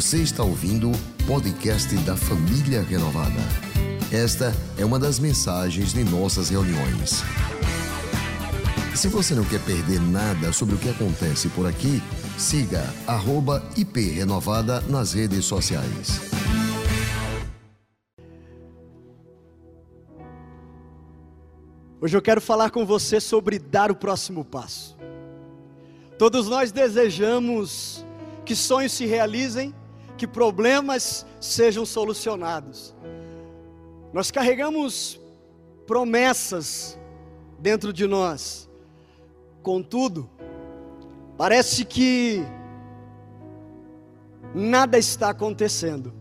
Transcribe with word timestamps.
Você 0.00 0.22
está 0.22 0.42
ouvindo 0.42 0.90
o 0.90 1.26
podcast 1.26 1.94
da 2.06 2.16
Família 2.16 2.80
Renovada. 2.80 3.38
Esta 4.10 4.50
é 4.78 4.82
uma 4.82 4.98
das 4.98 5.18
mensagens 5.18 5.92
de 5.92 6.02
nossas 6.04 6.48
reuniões. 6.48 7.22
Se 8.96 9.08
você 9.08 9.34
não 9.34 9.44
quer 9.44 9.62
perder 9.62 10.00
nada 10.00 10.54
sobre 10.54 10.74
o 10.74 10.78
que 10.78 10.88
acontece 10.88 11.50
por 11.50 11.66
aqui, 11.66 12.00
siga 12.38 12.82
@iprenovada 13.76 14.80
nas 14.88 15.12
redes 15.12 15.44
sociais. 15.44 16.18
Hoje 22.00 22.16
eu 22.16 22.22
quero 22.22 22.40
falar 22.40 22.70
com 22.70 22.86
você 22.86 23.20
sobre 23.20 23.58
dar 23.58 23.90
o 23.90 23.94
próximo 23.94 24.46
passo. 24.46 24.96
Todos 26.18 26.48
nós 26.48 26.72
desejamos 26.72 28.02
que 28.46 28.56
sonhos 28.56 28.92
se 28.92 29.04
realizem, 29.04 29.74
que 30.20 30.26
problemas 30.26 31.24
sejam 31.40 31.86
solucionados. 31.86 32.94
Nós 34.12 34.30
carregamos 34.30 35.18
promessas 35.86 36.98
dentro 37.58 37.90
de 37.90 38.06
nós. 38.06 38.68
Contudo, 39.62 40.28
parece 41.38 41.86
que 41.86 42.44
nada 44.54 44.98
está 44.98 45.30
acontecendo. 45.30 46.12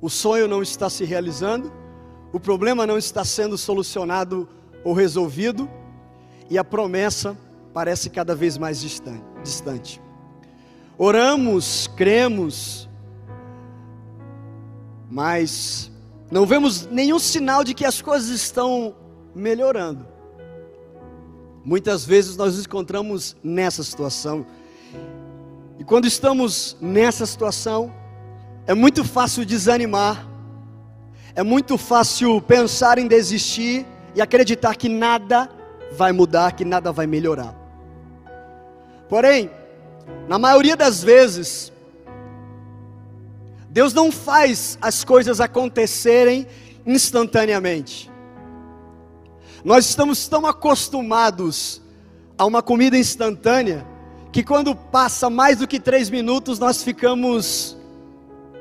O 0.00 0.10
sonho 0.10 0.48
não 0.48 0.60
está 0.60 0.90
se 0.90 1.04
realizando, 1.04 1.72
o 2.32 2.40
problema 2.40 2.84
não 2.84 2.98
está 2.98 3.24
sendo 3.24 3.56
solucionado 3.56 4.48
ou 4.82 4.92
resolvido, 4.92 5.70
e 6.50 6.58
a 6.58 6.64
promessa 6.64 7.38
parece 7.72 8.10
cada 8.10 8.34
vez 8.34 8.58
mais 8.58 8.80
distante. 8.80 10.02
Oramos, 10.98 11.86
cremos, 11.94 12.87
mas 15.10 15.90
não 16.30 16.44
vemos 16.44 16.86
nenhum 16.86 17.18
sinal 17.18 17.64
de 17.64 17.72
que 17.74 17.84
as 17.84 18.02
coisas 18.02 18.28
estão 18.28 18.94
melhorando. 19.34 20.06
Muitas 21.64 22.04
vezes 22.04 22.36
nós 22.36 22.56
nos 22.56 22.66
encontramos 22.66 23.36
nessa 23.42 23.82
situação, 23.82 24.46
e 25.78 25.84
quando 25.84 26.06
estamos 26.06 26.76
nessa 26.80 27.24
situação, 27.24 27.92
é 28.66 28.74
muito 28.74 29.04
fácil 29.04 29.44
desanimar, 29.44 30.26
é 31.34 31.42
muito 31.42 31.78
fácil 31.78 32.40
pensar 32.40 32.98
em 32.98 33.06
desistir 33.06 33.86
e 34.14 34.20
acreditar 34.20 34.74
que 34.74 34.88
nada 34.88 35.48
vai 35.92 36.12
mudar, 36.12 36.52
que 36.52 36.64
nada 36.64 36.90
vai 36.90 37.06
melhorar. 37.06 37.54
Porém, 39.08 39.50
na 40.26 40.38
maioria 40.38 40.76
das 40.76 41.02
vezes, 41.02 41.72
Deus 43.70 43.92
não 43.92 44.10
faz 44.10 44.78
as 44.80 45.04
coisas 45.04 45.40
acontecerem 45.40 46.46
instantaneamente. 46.86 48.10
Nós 49.64 49.86
estamos 49.86 50.26
tão 50.28 50.46
acostumados 50.46 51.82
a 52.36 52.46
uma 52.46 52.62
comida 52.62 52.96
instantânea 52.96 53.86
que 54.32 54.42
quando 54.42 54.74
passa 54.74 55.28
mais 55.28 55.58
do 55.58 55.66
que 55.66 55.80
três 55.80 56.08
minutos 56.08 56.58
nós 56.58 56.82
ficamos 56.82 57.76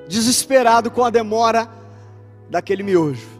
desesperados 0.07 0.91
com 0.91 1.03
a 1.03 1.09
demora 1.09 1.69
daquele 2.49 2.83
miojo. 2.83 3.37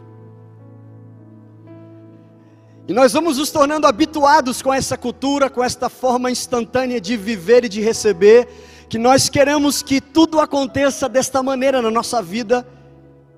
E 2.86 2.92
nós 2.94 3.12
vamos 3.12 3.36
nos 3.36 3.50
tornando 3.50 3.86
habituados 3.86 4.62
com 4.62 4.72
essa 4.72 4.96
cultura, 4.96 5.50
com 5.50 5.62
esta 5.62 5.90
forma 5.90 6.30
instantânea 6.30 6.98
de 6.98 7.18
viver 7.18 7.64
e 7.64 7.68
de 7.68 7.82
receber, 7.82 8.48
que 8.88 8.98
nós 8.98 9.28
queremos 9.28 9.82
que 9.82 10.00
tudo 10.00 10.40
aconteça 10.40 11.08
desta 11.08 11.42
maneira 11.42 11.82
na 11.82 11.90
nossa 11.90 12.22
vida, 12.22 12.66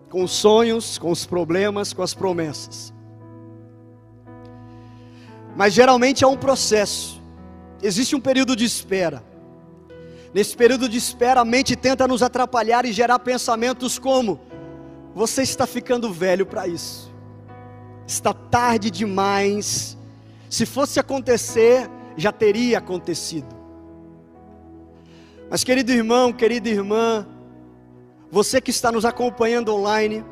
com 0.08 0.24
os 0.24 0.30
sonhos, 0.30 0.98
com 0.98 1.10
os 1.10 1.26
problemas, 1.26 1.92
com 1.92 2.02
as 2.02 2.14
promessas. 2.14 2.92
Mas 5.56 5.72
geralmente 5.74 6.24
é 6.24 6.26
um 6.26 6.36
processo, 6.36 7.20
existe 7.82 8.14
um 8.14 8.20
período 8.20 8.54
de 8.54 8.64
espera. 8.64 9.24
Nesse 10.32 10.56
período 10.56 10.88
de 10.88 10.96
espera, 10.96 11.40
a 11.40 11.44
mente 11.44 11.74
tenta 11.74 12.06
nos 12.06 12.22
atrapalhar 12.22 12.84
e 12.84 12.92
gerar 12.92 13.18
pensamentos 13.18 13.98
como: 13.98 14.40
você 15.14 15.42
está 15.42 15.66
ficando 15.66 16.12
velho 16.12 16.46
para 16.46 16.68
isso 16.68 17.10
está 18.10 18.32
tarde 18.32 18.90
demais. 18.90 19.96
Se 20.48 20.66
fosse 20.66 20.98
acontecer, 20.98 21.88
já 22.16 22.32
teria 22.32 22.78
acontecido. 22.78 23.59
Mas, 25.50 25.64
querido 25.64 25.90
irmão, 25.90 26.32
querida 26.32 26.68
irmã, 26.68 27.26
você 28.30 28.60
que 28.60 28.70
está 28.70 28.92
nos 28.92 29.04
acompanhando 29.04 29.74
online, 29.74 30.24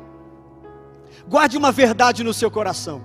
guarde 1.27 1.57
uma 1.57 1.73
verdade 1.73 2.23
no 2.23 2.33
seu 2.33 2.49
coração. 2.49 3.03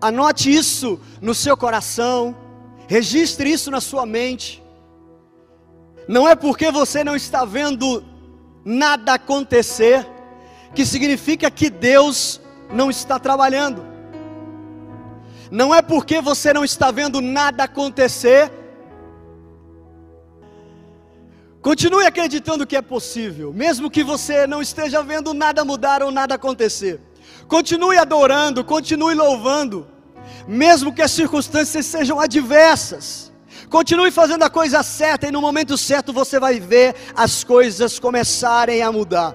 Anote 0.00 0.54
isso 0.54 1.00
no 1.20 1.34
seu 1.34 1.56
coração, 1.56 2.36
registre 2.86 3.50
isso 3.50 3.72
na 3.72 3.80
sua 3.80 4.06
mente. 4.06 4.62
Não 6.06 6.28
é 6.28 6.36
porque 6.36 6.70
você 6.70 7.02
não 7.02 7.16
está 7.16 7.44
vendo 7.44 8.04
nada 8.64 9.14
acontecer 9.14 10.06
que 10.74 10.86
significa 10.86 11.50
que 11.50 11.68
Deus 11.68 12.40
não 12.72 12.88
está 12.88 13.18
trabalhando. 13.18 13.84
Não 15.50 15.74
é 15.74 15.82
porque 15.82 16.20
você 16.20 16.52
não 16.52 16.64
está 16.64 16.90
vendo 16.90 17.20
nada 17.20 17.64
acontecer. 17.64 18.52
Continue 21.60 22.06
acreditando 22.06 22.66
que 22.66 22.76
é 22.76 22.82
possível, 22.82 23.52
mesmo 23.52 23.90
que 23.90 24.04
você 24.04 24.46
não 24.46 24.62
esteja 24.62 25.02
vendo 25.02 25.34
nada 25.34 25.64
mudar 25.64 26.02
ou 26.02 26.10
nada 26.10 26.36
acontecer. 26.36 27.00
Continue 27.48 27.98
adorando, 27.98 28.64
continue 28.64 29.14
louvando, 29.14 29.86
mesmo 30.46 30.94
que 30.94 31.02
as 31.02 31.10
circunstâncias 31.10 31.84
sejam 31.86 32.20
adversas. 32.20 33.32
Continue 33.68 34.10
fazendo 34.10 34.44
a 34.44 34.50
coisa 34.50 34.82
certa 34.82 35.26
e 35.26 35.32
no 35.32 35.40
momento 35.40 35.76
certo 35.76 36.12
você 36.12 36.38
vai 36.38 36.60
ver 36.60 36.94
as 37.14 37.42
coisas 37.42 37.98
começarem 37.98 38.82
a 38.82 38.92
mudar. 38.92 39.34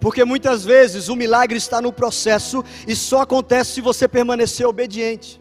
Porque 0.00 0.24
muitas 0.24 0.64
vezes 0.64 1.08
o 1.08 1.16
milagre 1.16 1.56
está 1.56 1.80
no 1.80 1.92
processo 1.92 2.64
e 2.86 2.96
só 2.96 3.22
acontece 3.22 3.74
se 3.74 3.80
você 3.80 4.08
permanecer 4.08 4.66
obediente. 4.66 5.40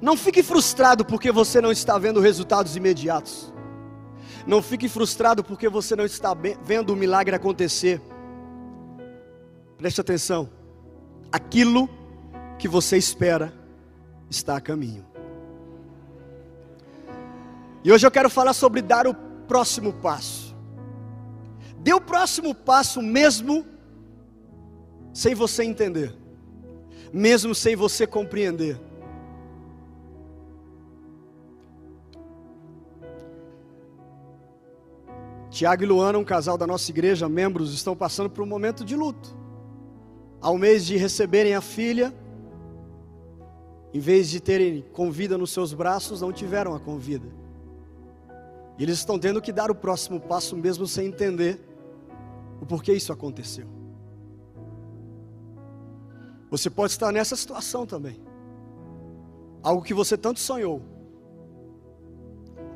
Não 0.00 0.16
fique 0.16 0.42
frustrado 0.42 1.04
porque 1.04 1.30
você 1.30 1.60
não 1.60 1.70
está 1.70 1.98
vendo 1.98 2.18
resultados 2.18 2.74
imediatos. 2.76 3.49
Não 4.46 4.62
fique 4.62 4.88
frustrado 4.88 5.44
porque 5.44 5.68
você 5.68 5.94
não 5.94 6.04
está 6.04 6.34
vendo 6.62 6.90
o 6.90 6.96
milagre 6.96 7.34
acontecer. 7.34 8.00
Preste 9.76 10.00
atenção. 10.00 10.48
Aquilo 11.32 11.88
que 12.58 12.68
você 12.68 12.96
espera 12.96 13.52
está 14.28 14.56
a 14.56 14.60
caminho. 14.60 15.06
E 17.82 17.90
hoje 17.90 18.06
eu 18.06 18.10
quero 18.10 18.28
falar 18.28 18.52
sobre 18.52 18.82
dar 18.82 19.06
o 19.06 19.14
próximo 19.14 19.92
passo. 19.92 20.54
Dê 21.78 21.94
o 21.94 22.00
próximo 22.00 22.54
passo 22.54 23.00
mesmo 23.00 23.64
sem 25.14 25.34
você 25.34 25.64
entender, 25.64 26.14
mesmo 27.12 27.54
sem 27.54 27.74
você 27.74 28.06
compreender. 28.06 28.78
Tiago 35.50 35.82
e 35.82 35.86
Luana, 35.86 36.16
um 36.16 36.24
casal 36.24 36.56
da 36.56 36.66
nossa 36.66 36.90
igreja, 36.90 37.28
membros, 37.28 37.74
estão 37.74 37.96
passando 37.96 38.30
por 38.30 38.42
um 38.42 38.46
momento 38.46 38.84
de 38.84 38.94
luto. 38.94 39.36
Ao 40.40 40.56
mês 40.56 40.86
de 40.86 40.96
receberem 40.96 41.54
a 41.54 41.60
filha, 41.60 42.14
em 43.92 43.98
vez 43.98 44.30
de 44.30 44.40
terem 44.40 44.82
convida 44.92 45.36
nos 45.36 45.50
seus 45.50 45.74
braços, 45.74 46.20
não 46.20 46.32
tiveram 46.32 46.72
a 46.74 46.78
convida. 46.78 47.26
E 48.78 48.82
eles 48.84 48.98
estão 48.98 49.18
tendo 49.18 49.42
que 49.42 49.52
dar 49.52 49.70
o 49.70 49.74
próximo 49.74 50.20
passo 50.20 50.56
mesmo 50.56 50.86
sem 50.86 51.08
entender 51.08 51.60
o 52.60 52.64
porquê 52.64 52.92
isso 52.92 53.12
aconteceu. 53.12 53.66
Você 56.48 56.70
pode 56.70 56.92
estar 56.92 57.10
nessa 57.10 57.34
situação 57.34 57.84
também. 57.84 58.20
Algo 59.62 59.82
que 59.82 59.92
você 59.92 60.16
tanto 60.16 60.38
sonhou. 60.38 60.80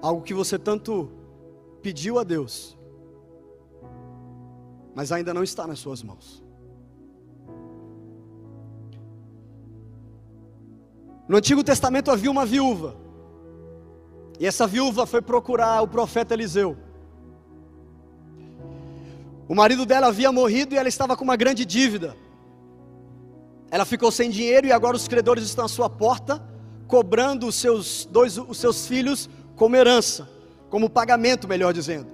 Algo 0.03 0.23
que 0.23 0.35
você 0.35 0.59
tanto 0.59 1.11
pediu 1.85 2.19
a 2.19 2.25
Deus. 2.25 2.77
Mas 4.95 5.13
ainda 5.13 5.35
não 5.35 5.43
está 5.43 5.67
nas 5.67 5.79
suas 5.79 6.03
mãos. 6.03 6.43
No 11.29 11.37
Antigo 11.37 11.63
Testamento 11.63 12.11
havia 12.11 12.31
uma 12.31 12.47
viúva. 12.47 12.97
E 14.41 14.47
essa 14.47 14.67
viúva 14.67 15.07
foi 15.07 15.21
procurar 15.21 15.83
o 15.83 15.89
profeta 15.89 16.33
Eliseu. 16.33 16.77
O 19.47 19.55
marido 19.55 19.85
dela 19.85 20.07
havia 20.07 20.33
morrido 20.33 20.75
e 20.75 20.79
ela 20.79 20.89
estava 20.89 21.17
com 21.17 21.25
uma 21.25 21.37
grande 21.37 21.65
dívida. 21.67 22.17
Ela 23.71 23.85
ficou 23.85 24.11
sem 24.11 24.31
dinheiro 24.31 24.67
e 24.67 24.73
agora 24.73 24.97
os 24.97 25.07
credores 25.07 25.45
estão 25.45 25.67
à 25.67 25.69
sua 25.69 25.91
porta, 25.91 26.43
cobrando 26.87 27.47
os 27.47 27.57
seus 27.57 28.07
dois 28.11 28.39
os 28.39 28.59
seus 28.59 28.87
filhos 28.87 29.29
como 29.57 29.77
herança, 29.77 30.29
como 30.75 30.91
pagamento, 30.91 31.47
melhor 31.47 31.73
dizendo. 31.73 32.09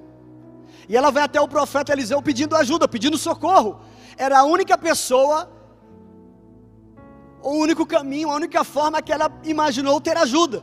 E 0.87 0.95
ela 0.95 1.11
vai 1.11 1.23
até 1.23 1.41
o 1.41 1.49
profeta 1.49 1.95
Eliseu 1.95 2.21
pedindo 2.21 2.55
ajuda, 2.55 2.87
pedindo 2.87 3.17
socorro. 3.17 3.81
Era 4.19 4.41
a 4.41 4.45
única 4.45 4.77
pessoa, 4.77 5.51
o 7.43 7.53
único 7.53 7.87
caminho, 7.87 8.31
a 8.31 8.35
única 8.35 8.63
forma 8.63 9.01
que 9.01 9.11
ela 9.11 9.33
imaginou 9.45 9.99
ter 9.99 10.15
ajuda. 10.15 10.63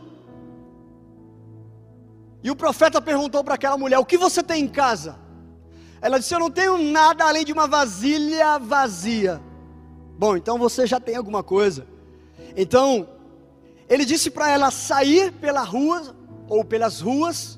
E 2.43 2.51
o 2.51 2.55
profeta 2.55 3.01
perguntou 3.01 3.43
para 3.43 3.55
aquela 3.55 3.79
mulher: 3.79 3.97
O 3.97 4.05
que 4.05 4.15
você 4.15 4.43
tem 4.43 4.65
em 4.65 4.67
casa? 4.67 5.17
Ela 5.99 6.19
disse: 6.19 6.35
Eu 6.35 6.39
não 6.39 6.51
tenho 6.51 6.77
nada 6.77 7.25
além 7.25 7.43
de 7.43 7.51
uma 7.51 7.67
vasilha 7.67 8.59
vazia. 8.59 9.41
Bom, 10.19 10.37
então 10.37 10.59
você 10.59 10.85
já 10.85 10.99
tem 10.99 11.15
alguma 11.15 11.41
coisa. 11.41 11.87
Então, 12.55 13.09
ele 13.89 14.05
disse 14.05 14.29
para 14.29 14.51
ela 14.51 14.69
sair 14.69 15.31
pela 15.31 15.63
rua 15.63 16.15
ou 16.47 16.63
pelas 16.63 17.01
ruas 17.01 17.57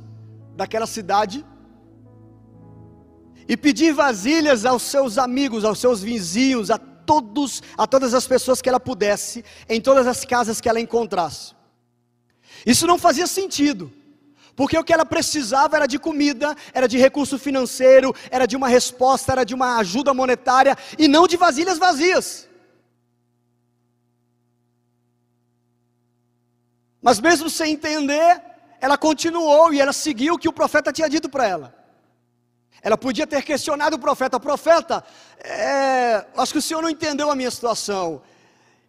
daquela 0.59 0.85
cidade 0.85 1.45
e 3.47 3.55
pedir 3.55 3.93
vasilhas 3.93 4.65
aos 4.65 4.83
seus 4.83 5.17
amigos, 5.17 5.63
aos 5.63 5.79
seus 5.79 6.01
vizinhos, 6.01 6.69
a 6.69 6.77
todos, 6.77 7.63
a 7.77 7.87
todas 7.87 8.13
as 8.13 8.27
pessoas 8.27 8.61
que 8.61 8.67
ela 8.67 8.79
pudesse, 8.79 9.43
em 9.69 9.79
todas 9.79 10.05
as 10.05 10.25
casas 10.25 10.59
que 10.59 10.67
ela 10.67 10.81
encontrasse. 10.81 11.55
Isso 12.65 12.85
não 12.85 12.99
fazia 12.99 13.25
sentido. 13.25 13.91
Porque 14.53 14.77
o 14.77 14.83
que 14.83 14.91
ela 14.91 15.05
precisava 15.05 15.77
era 15.77 15.87
de 15.87 15.97
comida, 15.97 16.53
era 16.73 16.87
de 16.89 16.97
recurso 16.97 17.39
financeiro, 17.39 18.13
era 18.29 18.45
de 18.45 18.57
uma 18.57 18.67
resposta, 18.67 19.31
era 19.31 19.45
de 19.45 19.55
uma 19.55 19.77
ajuda 19.77 20.13
monetária 20.13 20.77
e 20.97 21.07
não 21.07 21.25
de 21.25 21.37
vasilhas 21.37 21.79
vazias. 21.79 22.49
Mas 27.01 27.21
mesmo 27.21 27.49
sem 27.49 27.71
entender, 27.71 28.48
ela 28.81 28.97
continuou 28.97 29.73
e 29.73 29.79
ela 29.79 29.93
seguiu 29.93 30.35
o 30.35 30.37
que 30.37 30.47
o 30.47 30.53
profeta 30.53 30.91
tinha 30.91 31.09
dito 31.09 31.29
para 31.29 31.47
ela. 31.47 31.75
Ela 32.81 32.97
podia 32.97 33.27
ter 33.27 33.43
questionado 33.43 33.95
o 33.95 33.99
profeta: 33.99 34.39
Profeta, 34.39 35.03
é, 35.39 36.25
acho 36.37 36.53
que 36.53 36.59
o 36.59 36.61
senhor 36.61 36.81
não 36.81 36.89
entendeu 36.89 37.29
a 37.29 37.35
minha 37.35 37.51
situação. 37.51 38.21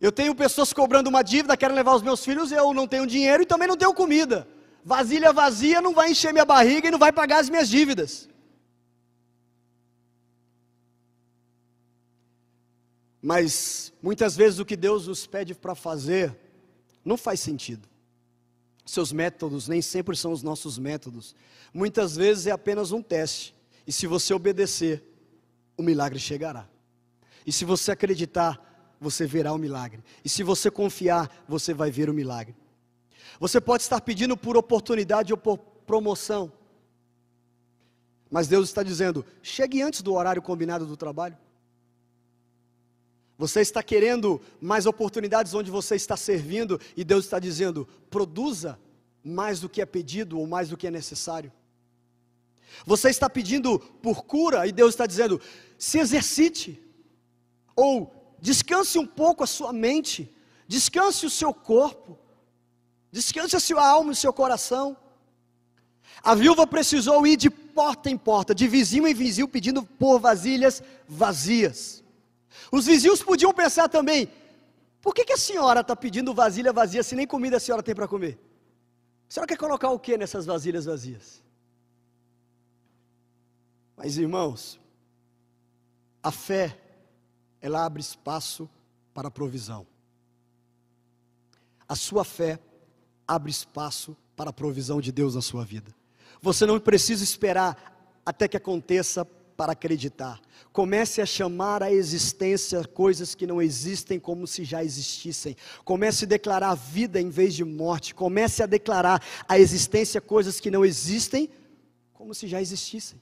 Eu 0.00 0.10
tenho 0.10 0.34
pessoas 0.34 0.72
cobrando 0.72 1.08
uma 1.08 1.22
dívida, 1.22 1.56
querem 1.56 1.76
levar 1.76 1.94
os 1.94 2.02
meus 2.02 2.25
filhos, 2.25 2.50
eu 2.50 2.72
não 2.72 2.87
tenho 2.87 3.06
dinheiro 3.06 3.42
e 3.42 3.46
também 3.46 3.69
não 3.69 3.76
tenho 3.76 3.92
comida. 3.92 4.48
Vasilha 4.82 5.32
vazia 5.32 5.81
não 5.81 5.92
vai 5.92 6.10
encher 6.10 6.32
minha 6.32 6.44
barriga 6.44 6.88
e 6.88 6.90
não 6.90 6.98
vai 6.98 7.12
pagar 7.12 7.40
as 7.40 7.50
minhas 7.50 7.69
dívidas. 7.69 8.28
Mas 13.20 13.92
muitas 14.02 14.34
vezes 14.34 14.58
o 14.58 14.64
que 14.64 14.76
Deus 14.76 15.06
nos 15.06 15.26
pede 15.26 15.54
para 15.54 15.75
fazer 15.75 16.34
não 17.04 17.19
faz 17.19 17.40
sentido. 17.40 17.87
Seus 18.90 19.12
métodos 19.12 19.69
nem 19.69 19.81
sempre 19.81 20.16
são 20.16 20.32
os 20.32 20.42
nossos 20.42 20.76
métodos. 20.76 21.32
Muitas 21.72 22.16
vezes 22.16 22.48
é 22.48 22.50
apenas 22.50 22.90
um 22.90 23.00
teste. 23.00 23.54
E 23.87 23.92
se 23.92 24.04
você 24.04 24.34
obedecer, 24.34 25.00
o 25.76 25.82
milagre 25.82 26.19
chegará. 26.19 26.69
E 27.46 27.52
se 27.52 27.64
você 27.64 27.92
acreditar, 27.92 28.96
você 29.00 29.28
verá 29.28 29.52
o 29.52 29.58
milagre. 29.58 30.02
E 30.25 30.28
se 30.28 30.42
você 30.42 30.72
confiar, 30.72 31.44
você 31.46 31.72
vai 31.72 31.88
ver 31.88 32.10
o 32.10 32.12
milagre. 32.12 32.56
Você 33.38 33.60
pode 33.60 33.84
estar 33.84 34.00
pedindo 34.00 34.37
por 34.37 34.56
oportunidade 34.56 35.32
ou 35.32 35.37
por 35.37 35.58
promoção. 35.87 36.52
Mas 38.28 38.48
Deus 38.48 38.69
está 38.69 38.82
dizendo: 38.82 39.25
chegue 39.40 39.81
antes 39.82 40.02
do 40.02 40.14
horário 40.14 40.42
combinado 40.42 40.84
do 40.84 40.96
trabalho. 40.96 41.38
Você 43.40 43.62
está 43.62 43.82
querendo 43.82 44.38
mais 44.60 44.84
oportunidades 44.84 45.54
onde 45.54 45.70
você 45.70 45.94
está 45.94 46.14
servindo 46.14 46.78
e 46.94 47.02
Deus 47.02 47.25
está 47.25 47.38
dizendo: 47.38 47.88
produza 48.10 48.78
mais 49.25 49.60
do 49.60 49.66
que 49.66 49.81
é 49.81 49.87
pedido 49.87 50.38
ou 50.38 50.46
mais 50.46 50.69
do 50.69 50.76
que 50.76 50.87
é 50.87 50.90
necessário. 50.90 51.50
Você 52.84 53.08
está 53.08 53.31
pedindo 53.31 53.78
por 53.78 54.25
cura 54.25 54.66
e 54.66 54.72
Deus 54.72 54.90
está 54.90 55.06
dizendo: 55.06 55.40
se 55.78 55.98
exercite, 55.98 56.78
ou 57.75 58.12
descanse 58.38 58.98
um 58.98 59.06
pouco 59.06 59.42
a 59.42 59.46
sua 59.46 59.72
mente, 59.72 60.31
descanse 60.69 61.25
o 61.25 61.31
seu 61.31 61.54
corpo, 61.54 62.19
descanse 63.10 63.56
a 63.56 63.60
sua 63.60 63.88
alma 63.88 64.10
e 64.10 64.12
o 64.12 64.16
seu 64.16 64.34
coração. 64.34 64.94
A 66.22 66.34
viúva 66.34 66.66
precisou 66.66 67.26
ir 67.26 67.38
de 67.38 67.48
porta 67.48 68.10
em 68.10 68.19
porta, 68.19 68.54
de 68.54 68.69
vizinho 68.69 69.08
em 69.08 69.14
vizinho, 69.14 69.48
pedindo 69.48 69.82
por 69.82 70.19
vasilhas 70.19 70.82
vazias. 71.08 72.00
Os 72.70 72.87
vizinhos 72.87 73.23
podiam 73.23 73.52
pensar 73.52 73.88
também: 73.88 74.29
por 75.00 75.14
que, 75.14 75.25
que 75.25 75.32
a 75.32 75.38
senhora 75.38 75.81
está 75.81 75.97
pedindo 75.97 76.35
vasilha 76.35 76.73
vazia 76.73 77.02
se 77.02 77.14
nem 77.14 77.26
comida 77.26 77.56
a 77.56 77.61
senhora 77.61 77.82
tem 77.82 77.94
para 77.94 78.08
comer? 78.08 78.38
A 79.29 79.32
senhora 79.32 79.49
quer 79.49 79.56
colocar 79.56 79.91
o 79.91 79.99
que 79.99 80.19
nessas 80.19 80.44
vasilhas 80.44 80.85
vazias? 80.85 81.43
Mas 83.97 84.17
irmãos, 84.17 84.81
a 86.23 86.31
fé, 86.31 86.79
ela 87.61 87.85
abre 87.85 88.00
espaço 88.00 88.69
para 89.14 89.29
a 89.29 89.31
provisão. 89.31 89.87
A 91.88 91.94
sua 91.94 92.25
fé 92.25 92.58
abre 93.26 93.50
espaço 93.50 94.17
para 94.37 94.50
a 94.50 94.52
provisão 94.52 95.00
de 95.00 95.12
Deus 95.12 95.35
na 95.35 95.43
sua 95.43 95.64
vida. 95.64 95.94
Você 96.41 96.64
não 96.64 96.81
precisa 96.81 97.23
esperar 97.23 98.20
até 98.25 98.49
que 98.49 98.56
aconteça 98.56 99.25
para 99.61 99.73
acreditar. 99.73 100.41
Comece 100.73 101.21
a 101.21 101.27
chamar 101.27 101.83
à 101.83 101.93
existência 101.93 102.83
coisas 102.83 103.35
que 103.35 103.47
não 103.47 103.61
existem 103.61 104.19
como 104.19 104.47
se 104.47 104.65
já 104.65 104.83
existissem. 104.83 105.55
Comece 105.85 106.25
a 106.25 106.29
declarar 106.29 106.75
vida 106.75 107.21
em 107.21 107.29
vez 107.29 107.55
de 107.55 107.62
morte. 107.62 108.15
Comece 108.15 108.62
a 108.62 108.67
declarar 108.67 109.23
a 109.47 109.59
existência 109.59 110.19
coisas 110.19 110.59
que 110.61 110.71
não 110.71 110.83
existem 110.83 111.51
como 112.15 112.35
se 112.35 112.49
já 112.49 112.59
existissem. 112.59 113.21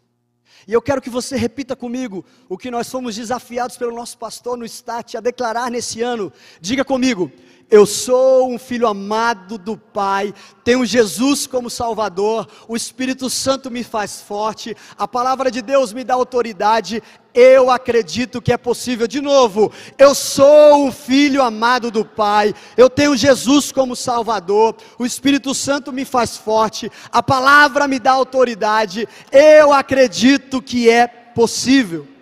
E 0.64 0.72
eu 0.72 0.80
quero 0.80 1.02
que 1.02 1.10
você 1.10 1.36
repita 1.36 1.74
comigo 1.74 2.24
o 2.48 2.56
que 2.56 2.70
nós 2.70 2.88
fomos 2.88 3.16
desafiados 3.16 3.76
pelo 3.76 3.92
nosso 3.92 4.16
pastor 4.16 4.56
no 4.56 4.64
Stat 4.64 5.16
a 5.16 5.20
declarar 5.20 5.72
nesse 5.72 6.02
ano. 6.02 6.32
Diga 6.60 6.84
comigo: 6.84 7.32
eu 7.70 7.84
sou 7.84 8.50
um 8.50 8.58
filho 8.58 8.86
amado 8.86 9.58
do 9.58 9.76
Pai, 9.76 10.32
tenho 10.64 10.86
Jesus 10.86 11.46
como 11.46 11.68
Salvador, 11.68 12.48
o 12.66 12.74
Espírito 12.74 13.28
Santo 13.28 13.70
me 13.70 13.84
faz 13.84 14.22
forte, 14.22 14.74
a 14.96 15.06
palavra 15.06 15.50
de 15.50 15.60
Deus 15.60 15.92
me 15.92 16.02
dá 16.02 16.14
autoridade, 16.14 17.02
eu 17.34 17.70
acredito 17.70 18.40
que 18.40 18.52
é 18.52 18.56
possível. 18.56 19.06
De 19.06 19.20
novo, 19.20 19.70
eu 19.98 20.14
sou 20.14 20.86
um 20.86 20.90
filho 20.90 21.42
amado 21.42 21.90
do 21.90 22.04
Pai, 22.04 22.54
eu 22.76 22.88
tenho 22.88 23.16
Jesus 23.16 23.70
como 23.70 23.94
Salvador, 23.94 24.74
o 24.98 25.04
Espírito 25.04 25.54
Santo 25.54 25.92
me 25.92 26.04
faz 26.04 26.36
forte, 26.36 26.90
a 27.12 27.22
palavra 27.22 27.86
me 27.86 27.98
dá 27.98 28.12
autoridade, 28.12 29.06
eu 29.30 29.72
acredito 29.72 30.62
que 30.62 30.88
é 30.88 31.06
possível. 31.06 32.17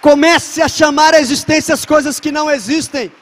Comece 0.00 0.62
a 0.62 0.68
chamar 0.68 1.14
à 1.14 1.20
existência 1.20 1.74
as 1.74 1.84
coisas 1.84 2.18
que 2.18 2.32
não 2.32 2.50
existem. 2.50 3.12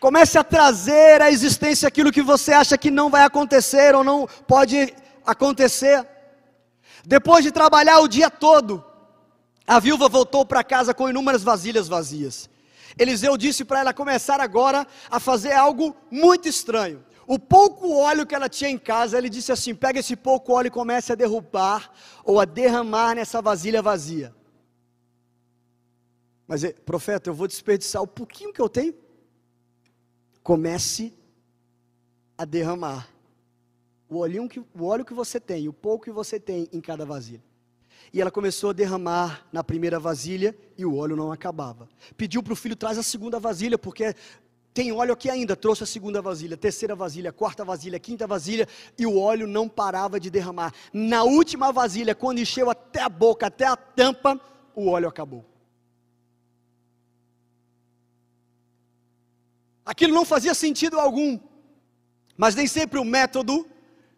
Comece 0.00 0.38
a 0.38 0.42
trazer 0.42 1.22
à 1.22 1.30
existência 1.30 1.86
aquilo 1.86 2.10
que 2.10 2.22
você 2.22 2.52
acha 2.52 2.76
que 2.76 2.90
não 2.90 3.08
vai 3.08 3.22
acontecer 3.22 3.94
ou 3.94 4.02
não 4.02 4.26
pode 4.48 4.92
acontecer. 5.24 6.04
Depois 7.04 7.44
de 7.44 7.52
trabalhar 7.52 8.00
o 8.00 8.08
dia 8.08 8.30
todo, 8.30 8.84
a 9.66 9.78
viúva 9.78 10.08
voltou 10.08 10.44
para 10.44 10.64
casa 10.64 10.92
com 10.92 11.08
inúmeras 11.08 11.44
vasilhas 11.44 11.86
vazias. 11.86 12.50
Eliseu 12.98 13.36
disse 13.36 13.64
para 13.64 13.80
ela 13.80 13.94
começar 13.94 14.40
agora 14.40 14.86
a 15.08 15.20
fazer 15.20 15.52
algo 15.52 15.94
muito 16.10 16.48
estranho. 16.48 17.04
O 17.26 17.38
pouco 17.38 17.94
óleo 17.94 18.26
que 18.26 18.34
ela 18.34 18.48
tinha 18.48 18.68
em 18.68 18.78
casa, 18.78 19.16
ele 19.16 19.28
disse 19.28 19.52
assim: 19.52 19.72
pega 19.72 20.00
esse 20.00 20.16
pouco 20.16 20.52
óleo 20.52 20.66
e 20.66 20.70
comece 20.70 21.12
a 21.12 21.14
derrubar 21.14 21.92
ou 22.24 22.40
a 22.40 22.44
derramar 22.44 23.14
nessa 23.14 23.40
vasilha 23.40 23.80
vazia. 23.80 24.34
Mas, 26.50 26.64
eh, 26.64 26.72
profeta, 26.72 27.30
eu 27.30 27.34
vou 27.34 27.46
desperdiçar 27.46 28.02
o 28.02 28.08
pouquinho 28.08 28.52
que 28.52 28.60
eu 28.60 28.68
tenho. 28.68 28.92
Comece 30.42 31.14
a 32.36 32.44
derramar 32.44 33.08
o, 34.08 34.48
que, 34.48 34.58
o 34.58 34.84
óleo 34.84 35.04
que 35.04 35.14
você 35.14 35.38
tem, 35.38 35.68
o 35.68 35.72
pouco 35.72 36.06
que 36.06 36.10
você 36.10 36.40
tem 36.40 36.68
em 36.72 36.80
cada 36.80 37.06
vasilha. 37.06 37.40
E 38.12 38.20
ela 38.20 38.32
começou 38.32 38.70
a 38.70 38.72
derramar 38.72 39.46
na 39.52 39.62
primeira 39.62 40.00
vasilha 40.00 40.52
e 40.76 40.84
o 40.84 40.96
óleo 40.96 41.14
não 41.14 41.30
acabava. 41.30 41.88
Pediu 42.16 42.42
para 42.42 42.52
o 42.52 42.56
filho, 42.56 42.74
traz 42.74 42.98
a 42.98 43.02
segunda 43.04 43.38
vasilha, 43.38 43.78
porque 43.78 44.12
tem 44.74 44.90
óleo 44.90 45.12
aqui 45.12 45.30
ainda. 45.30 45.54
Trouxe 45.54 45.84
a 45.84 45.86
segunda 45.86 46.20
vasilha, 46.20 46.56
terceira 46.56 46.96
vasilha, 46.96 47.32
quarta 47.32 47.64
vasilha, 47.64 48.00
quinta 48.00 48.26
vasilha, 48.26 48.66
e 48.98 49.06
o 49.06 49.20
óleo 49.20 49.46
não 49.46 49.68
parava 49.68 50.18
de 50.18 50.28
derramar. 50.28 50.74
Na 50.92 51.22
última 51.22 51.70
vasilha, 51.70 52.12
quando 52.12 52.40
encheu 52.40 52.68
até 52.68 53.02
a 53.02 53.08
boca, 53.08 53.46
até 53.46 53.66
a 53.66 53.76
tampa, 53.76 54.40
o 54.74 54.88
óleo 54.88 55.08
acabou. 55.08 55.44
Aquilo 59.90 60.14
não 60.14 60.24
fazia 60.24 60.54
sentido 60.54 61.00
algum. 61.00 61.36
Mas 62.36 62.54
nem 62.54 62.68
sempre 62.68 62.96
o 62.96 63.04
método 63.04 63.66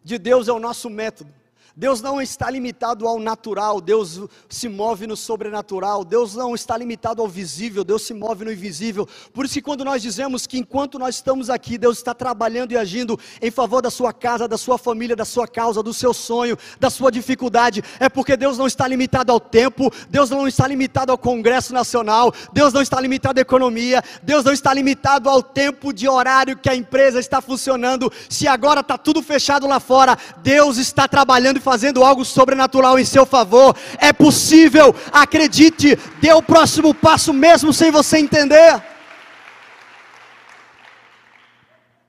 de 0.03 0.19
Deus 0.19 0.47
é 0.47 0.51
o 0.51 0.59
nosso 0.59 0.87
método. 0.87 1.33
Deus 1.75 2.01
não 2.01 2.21
está 2.21 2.51
limitado 2.51 3.07
ao 3.07 3.19
natural, 3.19 3.81
Deus 3.81 4.21
se 4.47 4.69
move 4.69 5.07
no 5.07 5.17
sobrenatural, 5.17 6.05
Deus 6.05 6.35
não 6.35 6.53
está 6.53 6.77
limitado 6.77 7.19
ao 7.19 7.27
visível, 7.27 7.83
Deus 7.83 8.03
se 8.03 8.13
move 8.13 8.45
no 8.45 8.51
invisível. 8.51 9.07
Por 9.33 9.43
isso 9.43 9.55
que 9.55 9.61
quando 9.61 9.83
nós 9.83 9.99
dizemos 9.99 10.45
que 10.45 10.59
enquanto 10.59 10.99
nós 10.99 11.15
estamos 11.15 11.49
aqui, 11.49 11.75
Deus 11.75 11.97
está 11.97 12.13
trabalhando 12.13 12.73
e 12.73 12.77
agindo 12.77 13.19
em 13.41 13.49
favor 13.49 13.81
da 13.81 13.89
sua 13.89 14.13
casa, 14.13 14.47
da 14.47 14.57
sua 14.57 14.77
família, 14.77 15.15
da 15.15 15.25
sua 15.25 15.47
causa, 15.47 15.81
do 15.81 15.95
seu 15.95 16.13
sonho, 16.13 16.55
da 16.79 16.91
sua 16.91 17.11
dificuldade, 17.11 17.83
é 17.99 18.07
porque 18.07 18.37
Deus 18.37 18.55
não 18.55 18.67
está 18.67 18.87
limitado 18.87 19.31
ao 19.31 19.39
tempo, 19.39 19.91
Deus 20.11 20.29
não 20.29 20.47
está 20.47 20.67
limitado 20.67 21.11
ao 21.11 21.17
Congresso 21.17 21.73
Nacional, 21.73 22.31
Deus 22.51 22.71
não 22.71 22.83
está 22.83 23.01
limitado 23.01 23.39
à 23.39 23.41
economia, 23.41 24.03
Deus 24.21 24.43
não 24.43 24.53
está 24.53 24.71
limitado 24.75 25.27
ao 25.27 25.41
tempo 25.41 25.91
de 25.91 26.07
horário 26.07 26.55
que 26.55 26.69
a 26.69 26.75
empresa 26.75 27.19
está 27.19 27.41
funcionando. 27.41 28.13
Se 28.29 28.47
agora 28.47 28.81
está 28.81 28.95
tudo 28.95 29.23
fechado 29.23 29.65
lá 29.65 29.79
fora, 29.79 30.15
Deus 30.43 30.77
está 30.77 31.07
trabalhando 31.07 31.62
fazendo 31.63 32.03
algo 32.03 32.23
sobrenatural 32.23 32.99
em 32.99 33.05
seu 33.05 33.25
favor. 33.25 33.75
É 33.97 34.13
possível, 34.13 34.93
acredite, 35.11 35.95
dê 36.21 36.31
o 36.33 36.43
próximo 36.43 36.93
passo 36.93 37.33
mesmo 37.33 37.73
sem 37.73 37.89
você 37.89 38.19
entender. 38.19 38.83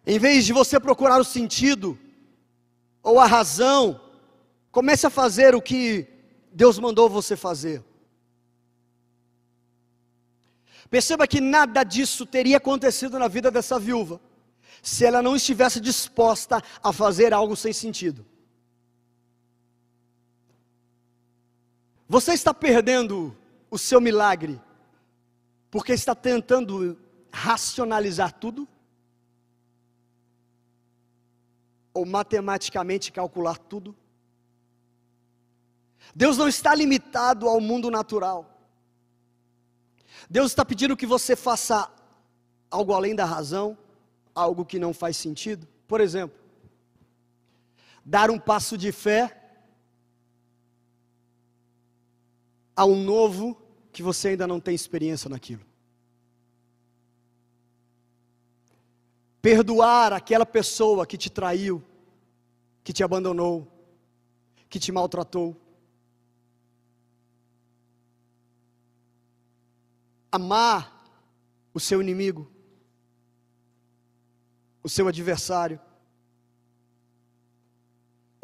Em 0.06 0.18
vez 0.18 0.44
de 0.44 0.52
você 0.52 0.78
procurar 0.78 1.18
o 1.18 1.24
sentido 1.24 1.98
ou 3.02 3.18
a 3.18 3.26
razão, 3.26 3.98
comece 4.70 5.06
a 5.06 5.10
fazer 5.10 5.54
o 5.54 5.62
que 5.62 6.06
Deus 6.52 6.78
mandou 6.78 7.08
você 7.08 7.36
fazer. 7.36 7.82
Perceba 10.90 11.26
que 11.26 11.40
nada 11.40 11.82
disso 11.82 12.26
teria 12.26 12.58
acontecido 12.58 13.18
na 13.18 13.28
vida 13.28 13.50
dessa 13.50 13.78
viúva 13.78 14.20
se 14.82 15.04
ela 15.04 15.22
não 15.22 15.34
estivesse 15.34 15.80
disposta 15.80 16.62
a 16.82 16.92
fazer 16.92 17.32
algo 17.32 17.56
sem 17.56 17.72
sentido. 17.72 18.24
Você 22.08 22.32
está 22.32 22.52
perdendo 22.52 23.36
o 23.70 23.78
seu 23.78 24.00
milagre 24.00 24.60
porque 25.70 25.92
está 25.92 26.14
tentando 26.14 26.98
racionalizar 27.32 28.32
tudo? 28.32 28.68
Ou 31.92 32.04
matematicamente 32.04 33.10
calcular 33.10 33.56
tudo? 33.56 33.96
Deus 36.14 36.36
não 36.36 36.46
está 36.46 36.74
limitado 36.74 37.48
ao 37.48 37.60
mundo 37.60 37.90
natural. 37.90 38.50
Deus 40.28 40.52
está 40.52 40.64
pedindo 40.64 40.96
que 40.96 41.06
você 41.06 41.34
faça 41.34 41.90
algo 42.70 42.92
além 42.92 43.14
da 43.14 43.24
razão, 43.24 43.76
algo 44.34 44.64
que 44.64 44.78
não 44.78 44.92
faz 44.92 45.16
sentido. 45.16 45.66
Por 45.88 46.00
exemplo, 46.00 46.38
dar 48.04 48.30
um 48.30 48.38
passo 48.38 48.76
de 48.76 48.92
fé 48.92 49.43
a 52.76 52.84
um 52.84 53.02
novo 53.02 53.60
que 53.92 54.02
você 54.02 54.28
ainda 54.28 54.46
não 54.46 54.58
tem 54.58 54.74
experiência 54.74 55.30
naquilo. 55.30 55.62
Perdoar 59.40 60.12
aquela 60.12 60.46
pessoa 60.46 61.06
que 61.06 61.18
te 61.18 61.30
traiu, 61.30 61.82
que 62.82 62.92
te 62.92 63.04
abandonou, 63.04 63.70
que 64.68 64.78
te 64.78 64.90
maltratou. 64.90 65.56
Amar 70.32 71.04
o 71.72 71.78
seu 71.78 72.00
inimigo, 72.00 72.50
o 74.82 74.88
seu 74.88 75.06
adversário. 75.06 75.78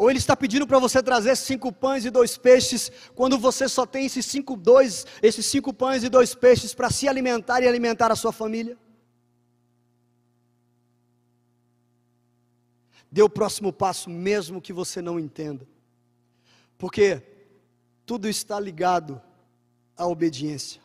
Ou 0.01 0.09
ele 0.09 0.19
está 0.19 0.35
pedindo 0.35 0.67
para 0.67 0.79
você 0.79 1.03
trazer 1.03 1.37
cinco 1.37 1.71
pães 1.71 2.07
e 2.07 2.11
dois 2.11 2.35
peixes, 2.35 2.91
quando 3.15 3.37
você 3.37 3.69
só 3.69 3.85
tem 3.85 4.07
esses 4.07 4.25
cinco, 4.25 4.57
dois, 4.57 5.05
esses 5.23 5.45
cinco 5.45 5.75
pães 5.75 6.03
e 6.03 6.09
dois 6.09 6.35
peixes 6.35 6.73
para 6.73 6.89
se 6.89 7.07
alimentar 7.07 7.61
e 7.61 7.69
alimentar 7.69 8.11
a 8.11 8.17
sua 8.17 8.33
família? 8.33 8.79
Dê 13.13 13.21
o 13.21 13.29
próximo 13.29 13.75
passo, 13.75 14.09
mesmo 14.09 14.59
que 14.59 14.73
você 14.73 15.03
não 15.03 15.21
entenda, 15.21 15.69
porque 16.79 17.23
tudo 18.07 18.27
está 18.27 18.59
ligado 18.59 19.21
à 19.95 20.07
obediência. 20.07 20.81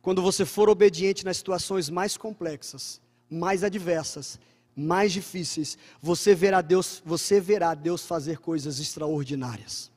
Quando 0.00 0.22
você 0.22 0.44
for 0.44 0.68
obediente 0.68 1.24
nas 1.24 1.38
situações 1.38 1.90
mais 1.90 2.16
complexas, 2.16 3.00
mais 3.28 3.64
adversas, 3.64 4.38
mais 4.76 5.10
difíceis, 5.10 5.78
você 6.02 6.34
verá 6.34 6.60
Deus, 6.60 7.02
você 7.04 7.40
verá 7.40 7.72
Deus 7.72 8.04
fazer 8.04 8.38
coisas 8.38 8.78
extraordinárias. 8.78 9.90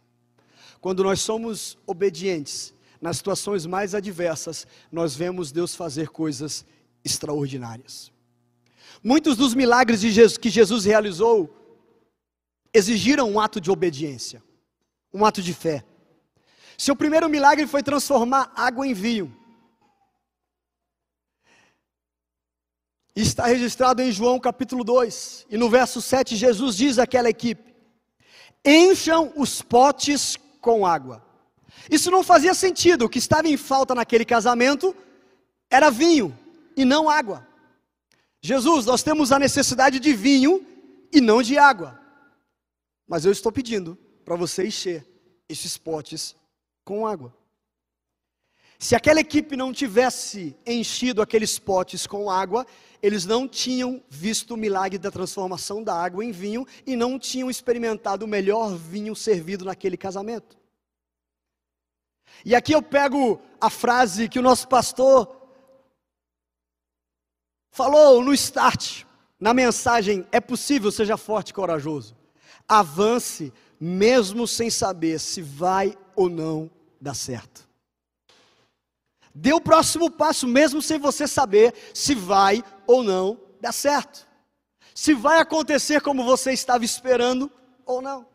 Quando 0.79 1.03
nós 1.03 1.19
somos 1.19 1.77
obedientes 1.85 2.73
nas 3.01 3.17
situações 3.17 3.65
mais 3.65 3.93
adversas, 3.93 4.65
nós 4.89 5.13
vemos 5.15 5.51
Deus 5.51 5.75
fazer 5.75 6.07
coisas 6.07 6.65
extraordinárias. 7.03 8.09
Muitos 9.03 9.35
dos 9.35 9.53
milagres 9.53 10.01
Jesus, 10.01 10.37
que 10.37 10.49
Jesus 10.49 10.85
realizou 10.85 11.53
exigiram 12.73 13.29
um 13.29 13.39
ato 13.39 13.59
de 13.59 13.69
obediência, 13.69 14.41
um 15.13 15.25
ato 15.25 15.41
de 15.41 15.53
fé. 15.53 15.83
Seu 16.77 16.95
primeiro 16.95 17.27
milagre 17.27 17.67
foi 17.67 17.83
transformar 17.83 18.51
água 18.55 18.87
em 18.87 18.93
vinho. 18.93 19.35
Está 23.21 23.47
registrado 23.47 24.01
em 24.01 24.13
João 24.13 24.39
capítulo 24.39 24.81
2, 24.81 25.47
e 25.49 25.57
no 25.57 25.69
verso 25.69 26.01
7, 26.01 26.37
Jesus 26.37 26.77
diz 26.77 26.97
àquela 26.97 27.29
equipe: 27.29 27.75
Encham 28.63 29.33
os 29.35 29.61
potes 29.61 30.37
com 30.61 30.85
água. 30.85 31.21
Isso 31.91 32.09
não 32.09 32.23
fazia 32.23 32.53
sentido, 32.53 33.03
o 33.03 33.09
que 33.09 33.19
estava 33.19 33.49
em 33.49 33.57
falta 33.57 33.93
naquele 33.93 34.23
casamento 34.23 34.95
era 35.69 35.89
vinho 35.89 36.37
e 36.77 36.85
não 36.85 37.09
água. 37.09 37.45
Jesus, 38.41 38.85
nós 38.85 39.03
temos 39.03 39.33
a 39.33 39.39
necessidade 39.39 39.99
de 39.99 40.13
vinho 40.13 40.65
e 41.11 41.19
não 41.19 41.41
de 41.41 41.57
água. 41.57 41.99
Mas 43.05 43.25
eu 43.25 43.33
estou 43.33 43.51
pedindo 43.51 43.97
para 44.23 44.37
você 44.37 44.65
encher 44.65 45.05
esses 45.49 45.77
potes 45.77 46.37
com 46.85 47.05
água. 47.05 47.35
Se 48.81 48.95
aquela 48.95 49.19
equipe 49.19 49.57
não 49.57 49.73
tivesse 49.73 50.55
enchido 50.65 51.21
aqueles 51.21 51.59
potes 51.59 52.07
com 52.07 52.31
água, 52.31 52.65
eles 53.01 53.25
não 53.25 53.47
tinham 53.47 54.03
visto 54.09 54.53
o 54.53 54.57
milagre 54.57 54.97
da 54.97 55.11
transformação 55.11 55.83
da 55.83 55.93
água 55.93 56.23
em 56.23 56.31
vinho 56.31 56.65
e 56.85 56.95
não 56.95 57.17
tinham 57.17 57.49
experimentado 57.49 58.25
o 58.25 58.27
melhor 58.27 58.75
vinho 58.75 59.15
servido 59.15 59.65
naquele 59.65 59.97
casamento. 59.97 60.57
E 62.45 62.55
aqui 62.55 62.73
eu 62.73 62.81
pego 62.81 63.41
a 63.59 63.69
frase 63.69 64.29
que 64.29 64.39
o 64.39 64.41
nosso 64.41 64.67
pastor 64.67 65.39
falou 67.71 68.23
no 68.23 68.33
start, 68.33 69.03
na 69.39 69.53
mensagem: 69.53 70.25
é 70.31 70.39
possível, 70.39 70.91
seja 70.91 71.17
forte 71.17 71.49
e 71.49 71.53
corajoso. 71.53 72.15
Avance, 72.67 73.51
mesmo 73.79 74.47
sem 74.47 74.69
saber 74.69 75.19
se 75.19 75.41
vai 75.41 75.97
ou 76.15 76.29
não 76.29 76.69
dar 76.99 77.13
certo. 77.13 77.67
Dê 79.33 79.53
o 79.53 79.61
próximo 79.61 80.09
passo, 80.09 80.47
mesmo 80.47 80.81
sem 80.81 80.99
você 80.99 81.27
saber 81.27 81.73
se 81.93 82.13
vai 82.13 82.63
ou 82.89 83.03
não 83.03 83.39
dar 83.61 83.71
certo. 83.71 84.27
Se 84.95 85.13
vai 85.13 85.37
acontecer 85.37 86.01
como 86.01 86.23
você 86.25 86.51
estava 86.53 86.83
esperando 86.83 87.51
ou 87.85 88.01
não. 88.01 88.25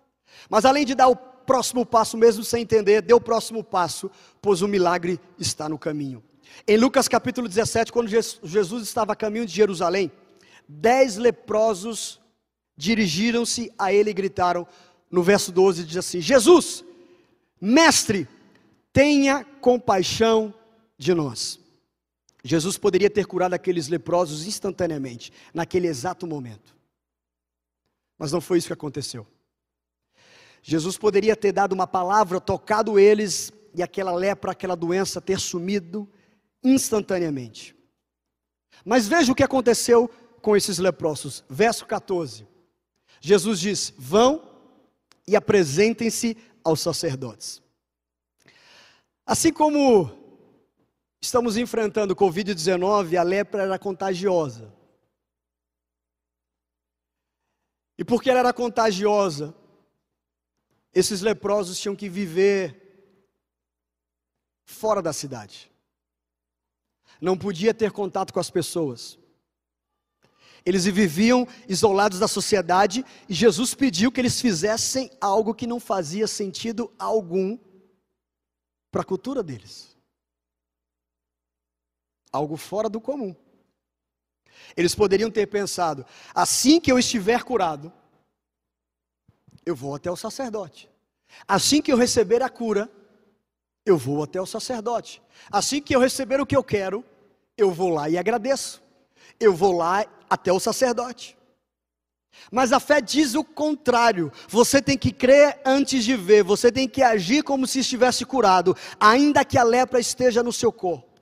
Mas 0.49 0.65
além 0.65 0.87
de 0.87 0.95
dar 0.95 1.09
o 1.09 1.17
próximo 1.17 1.85
passo, 1.85 2.17
mesmo 2.17 2.45
sem 2.45 2.63
entender, 2.63 3.03
dê 3.03 3.13
o 3.13 3.21
próximo 3.21 3.65
passo, 3.65 4.09
pois 4.41 4.63
o 4.63 4.69
milagre 4.69 5.19
está 5.41 5.69
no 5.69 5.77
caminho. 5.77 6.23
Em 6.69 6.77
Lucas 6.77 7.09
capítulo 7.09 7.49
17, 7.49 7.91
quando 7.91 8.09
Jesus 8.09 8.85
estava 8.85 9.13
a 9.13 9.17
caminho 9.17 9.45
de 9.45 9.53
Jerusalém, 9.53 10.13
dez 10.69 11.17
leprosos 11.17 12.21
dirigiram-se 12.77 13.73
a 13.77 13.93
ele 13.93 14.11
e 14.11 14.15
gritaram, 14.15 14.69
no 15.11 15.25
verso 15.25 15.51
12 15.51 15.83
diz 15.83 15.97
assim: 15.97 16.21
Jesus, 16.21 16.85
mestre, 17.61 18.29
tenha 18.93 19.45
compaixão 19.61 20.55
de 20.97 21.13
nós. 21.13 21.64
Jesus 22.45 22.77
poderia 22.77 23.09
ter 23.09 23.27
curado 23.27 23.55
aqueles 23.55 23.89
leprosos 23.89 24.47
instantaneamente, 24.47 25.33
naquele 25.55 25.89
exato 25.89 26.27
momento. 26.27 26.77
Mas 28.19 28.31
não 28.31 28.41
foi 28.41 28.59
isso 28.59 28.67
que 28.67 28.73
aconteceu. 28.75 29.27
Jesus 30.63 30.99
poderia 30.99 31.35
ter 31.35 31.53
dado 31.53 31.73
uma 31.73 31.87
palavra, 31.87 32.39
tocado 32.41 32.99
eles 32.99 33.51
e 33.75 33.83
aquela 33.83 34.13
lepra, 34.13 34.53
aquela 34.53 34.77
doença 34.77 35.21
ter 35.21 35.41
sumido 35.41 36.09
instantaneamente. 36.63 37.75
Mas 38.85 39.09
veja 39.09 39.33
o 39.33 39.35
que 39.35 39.43
aconteceu 39.43 40.11
com 40.43 40.55
esses 40.55 40.79
leprosos. 40.79 41.43
Verso 41.49 41.87
14. 41.87 42.47
Jesus 43.21 43.59
diz: 43.59 43.95
Vão 43.97 44.51
e 45.27 45.35
apresentem-se 45.35 46.37
aos 46.63 46.81
sacerdotes. 46.81 47.63
Assim 49.27 49.53
como 49.53 50.24
estamos 51.25 51.57
enfrentando 51.57 52.13
o 52.13 52.17
Covid-19, 52.17 53.19
a 53.19 53.23
lepra 53.23 53.63
era 53.63 53.79
contagiosa. 53.79 54.71
E 57.97 58.05
porque 58.05 58.29
ela 58.29 58.41
era 58.41 58.53
contagiosa, 58.53 59.55
esses 60.93 61.23
leprosos 61.23 61.81
tinham 61.81 61.97
que 61.97 62.11
viver 62.11 62.79
fora 64.65 65.01
da 65.01 65.15
cidade. 65.15 65.73
Não 67.21 67.39
podia 67.39 67.73
ter 67.73 67.91
contato 67.91 68.33
com 68.33 68.41
as 68.41 68.51
pessoas. 68.51 69.19
Eles 70.63 70.85
viviam 70.85 71.49
isolados 71.67 72.19
da 72.19 72.29
sociedade 72.29 73.05
e 73.29 73.33
Jesus 73.33 73.75
pediu 73.75 74.13
que 74.13 74.21
eles 74.21 74.41
fizessem 74.41 75.11
algo 75.21 75.55
que 75.55 75.67
não 75.67 75.81
fazia 75.81 76.27
sentido 76.27 76.93
algum 76.99 77.59
para 78.91 79.01
a 79.01 79.07
cultura 79.07 79.43
deles. 79.43 79.94
Algo 82.35 82.57
fora 82.57 82.89
do 82.89 83.01
comum. 83.01 83.33
Eles 84.77 84.93
poderiam 84.93 85.31
ter 85.31 85.47
pensado: 85.47 86.05
assim 86.35 86.81
que 86.81 86.91
eu 86.91 86.99
estiver 86.99 87.45
curado, 87.45 87.93
eu 89.65 89.77
vou 89.77 89.95
até 89.95 90.11
o 90.11 90.17
sacerdote. 90.17 90.91
Assim 91.47 91.81
que 91.81 91.93
eu 91.93 91.97
receber 91.97 92.43
a 92.43 92.49
cura, 92.49 92.91
eu 93.87 93.97
vou 93.97 94.25
até 94.25 94.41
o 94.41 94.47
sacerdote. 94.47 95.23
Assim 95.49 95.81
que 95.81 95.95
eu 95.95 96.01
receber 96.01 96.41
o 96.41 96.47
que 96.47 96.57
eu 96.57 96.65
quero, 96.65 97.05
eu 97.57 97.71
vou 97.71 97.91
lá 97.91 98.11
e 98.11 98.19
agradeço. 98.19 98.83
Eu 99.39 99.55
vou 99.55 99.71
lá 99.71 100.05
até 100.29 100.53
o 100.53 100.59
sacerdote. 100.59 101.39
Mas 102.51 102.73
a 102.73 102.81
fé 102.81 103.01
diz 103.01 103.37
o 103.37 103.45
contrário. 103.45 104.33
Você 104.49 104.83
tem 104.83 104.99
que 104.99 105.13
crer 105.13 105.61
antes 105.65 106.05
de 106.05 106.17
ver, 106.17 106.43
você 106.43 106.73
tem 106.73 106.89
que 106.89 107.01
agir 107.01 107.45
como 107.45 107.65
se 107.65 107.79
estivesse 107.79 108.25
curado, 108.25 108.77
ainda 108.99 109.45
que 109.45 109.57
a 109.57 109.63
lepra 109.63 110.01
esteja 110.01 110.43
no 110.43 110.53
seu 110.53 110.73
corpo. 110.73 111.14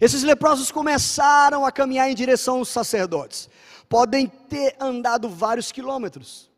Esses 0.00 0.22
leprosos 0.22 0.70
começaram 0.70 1.64
a 1.64 1.72
caminhar 1.72 2.10
em 2.10 2.14
direção 2.14 2.58
aos 2.58 2.68
sacerdotes. 2.68 3.48
Podem 3.88 4.26
ter 4.26 4.76
andado 4.80 5.28
vários 5.28 5.70
quilômetros. 5.70 6.50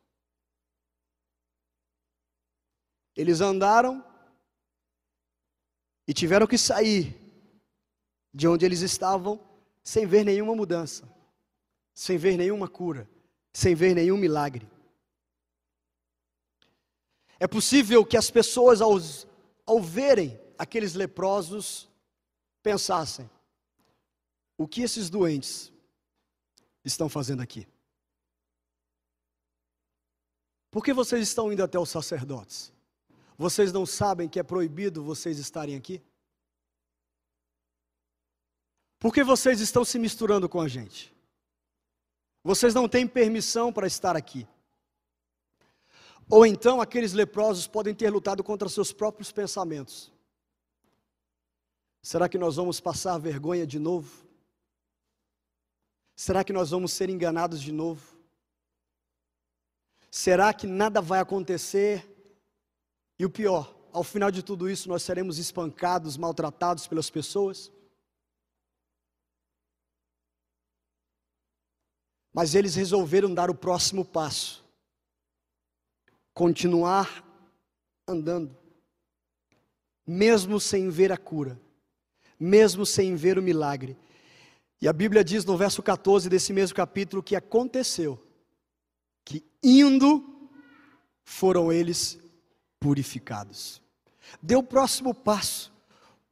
Eles 3.15 3.41
andaram 3.41 4.05
e 6.07 6.13
tiveram 6.13 6.47
que 6.47 6.59
sair 6.59 7.17
de 8.33 8.47
onde 8.47 8.65
eles 8.65 8.81
estavam 8.81 9.41
sem 9.83 10.07
ver 10.07 10.25
nenhuma 10.25 10.55
mudança, 10.55 11.09
sem 11.95 12.19
ver 12.19 12.37
nenhuma 12.37 12.69
cura, 12.69 13.09
sem 13.53 13.75
ver 13.75 13.95
nenhum 13.95 14.17
milagre. 14.17 14.69
É 17.39 17.47
possível 17.47 18.05
que 18.05 18.17
as 18.17 18.31
pessoas, 18.31 18.81
ao, 18.81 18.99
ao 19.65 19.81
verem 19.81 20.39
aqueles 20.59 20.95
leprosos, 20.95 21.89
pensassem: 22.67 23.31
o 24.59 24.67
que 24.67 24.83
esses 24.83 25.09
doentes 25.09 25.73
estão 26.85 27.09
fazendo 27.09 27.41
aqui? 27.41 27.65
Por 30.69 30.83
que 30.85 30.93
vocês 30.93 31.23
estão 31.29 31.53
indo 31.53 31.63
até 31.63 31.79
os 31.79 31.89
sacerdotes? 31.89 32.73
Vocês 33.39 33.73
não 33.73 33.87
sabem 33.87 34.29
que 34.29 34.41
é 34.41 34.43
proibido 34.43 35.05
vocês 35.05 35.39
estarem 35.39 35.77
aqui? 35.77 36.03
Por 38.99 39.15
que 39.15 39.23
vocês 39.23 39.61
estão 39.61 39.85
se 39.85 39.97
misturando 39.97 40.49
com 40.49 40.61
a 40.61 40.67
gente? 40.67 41.15
Vocês 42.43 42.75
não 42.75 42.89
têm 42.89 43.07
permissão 43.07 43.73
para 43.73 43.87
estar 43.87 44.17
aqui. 44.17 44.45
Ou 46.29 46.45
então 46.45 46.81
aqueles 46.81 47.13
leprosos 47.13 47.69
podem 47.69 47.95
ter 47.95 48.11
lutado 48.11 48.43
contra 48.43 48.69
seus 48.69 48.93
próprios 48.93 49.31
pensamentos. 49.31 50.16
Será 52.07 52.29
que 52.29 52.39
nós 52.39 52.55
vamos 52.55 52.79
passar 52.79 53.19
vergonha 53.19 53.67
de 53.67 53.81
novo? 53.81 54.25
Será 56.15 56.45
que 56.45 56.53
nós 56.53 56.71
vamos 56.71 56.93
ser 56.93 57.11
enganados 57.11 57.61
de 57.61 57.73
novo? 57.73 58.17
Será 60.09 60.55
que 60.55 60.69
nada 60.69 61.01
vai 61.01 61.19
acontecer 61.19 62.09
e 63.19 63.27
o 63.27 63.29
pior, 63.29 63.75
ao 63.93 64.05
final 64.05 64.31
de 64.31 64.41
tudo 64.41 64.71
isso, 64.71 64.89
nós 64.89 65.03
seremos 65.03 65.37
espancados, 65.37 66.17
maltratados 66.17 66.87
pelas 66.87 67.11
pessoas. 67.11 67.73
Mas 72.33 72.55
eles 72.55 72.77
resolveram 72.77 73.35
dar 73.35 73.51
o 73.51 73.55
próximo 73.55 74.05
passo. 74.05 74.65
Continuar 76.33 77.25
andando, 78.07 78.57
mesmo 80.07 80.61
sem 80.61 80.89
ver 80.89 81.11
a 81.11 81.17
cura, 81.17 81.66
mesmo 82.39 82.85
sem 82.85 83.15
ver 83.15 83.39
o 83.39 83.43
milagre. 83.43 83.97
E 84.81 84.89
a 84.89 84.93
Bíblia 84.93 85.25
diz 85.25 85.45
no 85.45 85.57
verso 85.57 85.83
14 85.83 86.29
desse 86.29 86.53
mesmo 86.53 86.77
capítulo 86.77 87.23
que 87.23 87.35
aconteceu 87.35 88.23
que 89.25 89.45
indo 89.63 90.49
foram 91.25 91.73
eles 91.73 92.19
purificados. 92.79 93.83
Dê 94.41 94.55
o 94.55 94.63
próximo 94.63 95.13
passo, 95.13 95.73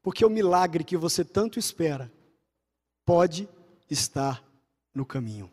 porque 0.01 0.25
o 0.25 0.31
milagre 0.31 0.85
que 0.85 0.97
você 0.97 1.25
tanto 1.25 1.59
espera 1.59 2.13
pode 3.05 3.49
estar 3.91 4.43
no 4.95 5.05
caminho. 5.05 5.51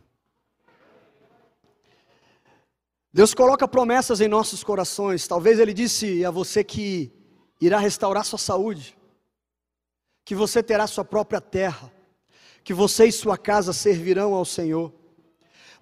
Deus 3.14 3.34
coloca 3.34 3.68
promessas 3.68 4.22
em 4.22 4.28
nossos 4.28 4.64
corações. 4.64 5.28
Talvez 5.28 5.60
Ele 5.60 5.74
disse 5.74 6.24
a 6.24 6.32
você 6.32 6.64
que 6.64 7.12
irá 7.60 7.78
restaurar 7.78 8.24
sua 8.24 8.40
saúde, 8.40 8.98
que 10.24 10.36
você 10.36 10.62
terá 10.62 10.88
sua 10.88 11.04
própria 11.04 11.42
terra, 11.42 11.92
que 12.64 12.74
você 12.74 13.06
e 13.06 13.12
sua 13.12 13.38
casa 13.38 13.74
servirão 13.74 14.34
ao 14.34 14.46
Senhor. 14.46 14.94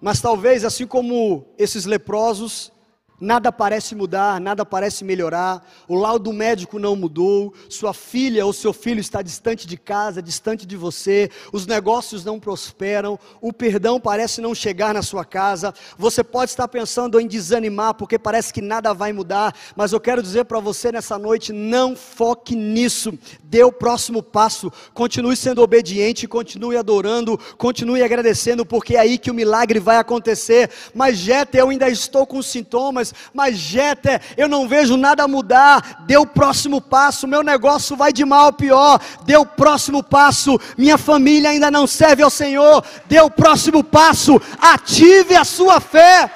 Mas 0.00 0.20
talvez, 0.20 0.64
assim 0.64 0.86
como 0.86 1.46
esses 1.58 1.84
leprosos, 1.84 2.72
Nada 3.20 3.52
parece 3.52 3.94
mudar, 3.94 4.40
nada 4.40 4.64
parece 4.64 5.04
melhorar. 5.04 5.62
O 5.86 5.94
laudo 5.94 6.32
médico 6.32 6.78
não 6.78 6.96
mudou. 6.96 7.52
Sua 7.68 7.92
filha 7.92 8.46
ou 8.46 8.52
seu 8.52 8.72
filho 8.72 8.98
está 8.98 9.20
distante 9.20 9.66
de 9.66 9.76
casa, 9.76 10.22
distante 10.22 10.64
de 10.64 10.74
você. 10.74 11.30
Os 11.52 11.66
negócios 11.66 12.24
não 12.24 12.40
prosperam. 12.40 13.18
O 13.38 13.52
perdão 13.52 14.00
parece 14.00 14.40
não 14.40 14.54
chegar 14.54 14.94
na 14.94 15.02
sua 15.02 15.22
casa. 15.22 15.74
Você 15.98 16.24
pode 16.24 16.50
estar 16.50 16.66
pensando 16.66 17.20
em 17.20 17.26
desanimar 17.26 17.92
porque 17.92 18.18
parece 18.18 18.54
que 18.54 18.62
nada 18.62 18.94
vai 18.94 19.12
mudar. 19.12 19.54
Mas 19.76 19.92
eu 19.92 20.00
quero 20.00 20.22
dizer 20.22 20.46
para 20.46 20.58
você 20.58 20.90
nessa 20.90 21.18
noite: 21.18 21.52
não 21.52 21.94
foque 21.94 22.56
nisso. 22.56 23.12
Dê 23.42 23.62
o 23.62 23.70
próximo 23.70 24.22
passo. 24.22 24.72
Continue 24.94 25.36
sendo 25.36 25.60
obediente, 25.60 26.26
continue 26.26 26.78
adorando, 26.78 27.38
continue 27.58 28.02
agradecendo, 28.02 28.64
porque 28.64 28.96
é 28.96 29.00
aí 29.00 29.18
que 29.18 29.30
o 29.30 29.34
milagre 29.34 29.78
vai 29.78 29.98
acontecer. 29.98 30.70
Mas, 30.94 31.18
Jeta, 31.18 31.58
eu 31.58 31.68
ainda 31.68 31.90
estou 31.90 32.26
com 32.26 32.40
sintomas 32.40 33.09
mas 33.32 33.56
Jeter, 33.56 34.20
eu 34.36 34.48
não 34.48 34.68
vejo 34.68 34.96
nada 34.96 35.28
mudar. 35.28 36.04
Dê 36.06 36.16
o 36.16 36.26
próximo 36.26 36.80
passo, 36.80 37.26
meu 37.26 37.42
negócio 37.42 37.96
vai 37.96 38.12
de 38.12 38.24
mal 38.24 38.48
a 38.48 38.52
pior. 38.52 39.00
Dê 39.24 39.36
o 39.36 39.46
próximo 39.46 40.02
passo, 40.02 40.58
minha 40.76 40.98
família 40.98 41.50
ainda 41.50 41.70
não 41.70 41.86
serve 41.86 42.22
ao 42.22 42.30
Senhor. 42.30 42.84
Dê 43.06 43.20
o 43.20 43.30
próximo 43.30 43.82
passo, 43.84 44.40
ative 44.60 45.36
a 45.36 45.44
sua 45.44 45.80
fé. 45.80 46.30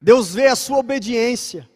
Deus 0.00 0.34
vê 0.34 0.48
a 0.48 0.56
sua 0.56 0.78
obediência. 0.78 1.71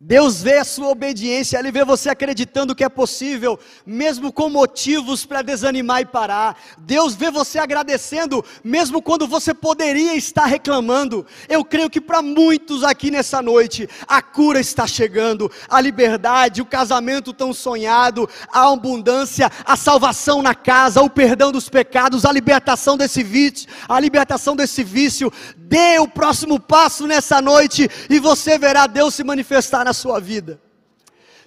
Deus 0.00 0.40
vê 0.40 0.58
a 0.58 0.64
sua 0.64 0.90
obediência, 0.90 1.58
Ele 1.58 1.72
vê 1.72 1.84
você 1.84 2.08
acreditando 2.08 2.72
que 2.72 2.84
é 2.84 2.88
possível, 2.88 3.58
mesmo 3.84 4.32
com 4.32 4.48
motivos 4.48 5.26
para 5.26 5.42
desanimar 5.42 6.02
e 6.02 6.06
parar. 6.06 6.56
Deus 6.78 7.16
vê 7.16 7.32
você 7.32 7.58
agradecendo, 7.58 8.44
mesmo 8.62 9.02
quando 9.02 9.26
você 9.26 9.52
poderia 9.52 10.14
estar 10.14 10.46
reclamando. 10.46 11.26
Eu 11.48 11.64
creio 11.64 11.90
que 11.90 12.00
para 12.00 12.22
muitos 12.22 12.84
aqui 12.84 13.10
nessa 13.10 13.42
noite, 13.42 13.88
a 14.06 14.22
cura 14.22 14.60
está 14.60 14.86
chegando, 14.86 15.50
a 15.68 15.80
liberdade, 15.80 16.62
o 16.62 16.66
casamento 16.66 17.32
tão 17.32 17.52
sonhado, 17.52 18.30
a 18.52 18.72
abundância, 18.72 19.50
a 19.64 19.74
salvação 19.74 20.42
na 20.42 20.54
casa, 20.54 21.02
o 21.02 21.10
perdão 21.10 21.50
dos 21.50 21.68
pecados, 21.68 22.24
a 22.24 22.30
libertação 22.30 22.96
desse 22.96 23.24
vício, 23.24 23.68
a 23.88 23.98
libertação 23.98 24.54
desse 24.54 24.84
vício. 24.84 25.32
Dê 25.56 25.98
o 25.98 26.06
próximo 26.06 26.60
passo 26.60 27.04
nessa 27.04 27.42
noite 27.42 27.90
e 28.08 28.20
você 28.20 28.56
verá 28.56 28.86
Deus 28.86 29.14
se 29.14 29.24
manifestar 29.24 29.87
na 29.88 29.94
sua 29.94 30.20
vida. 30.20 30.60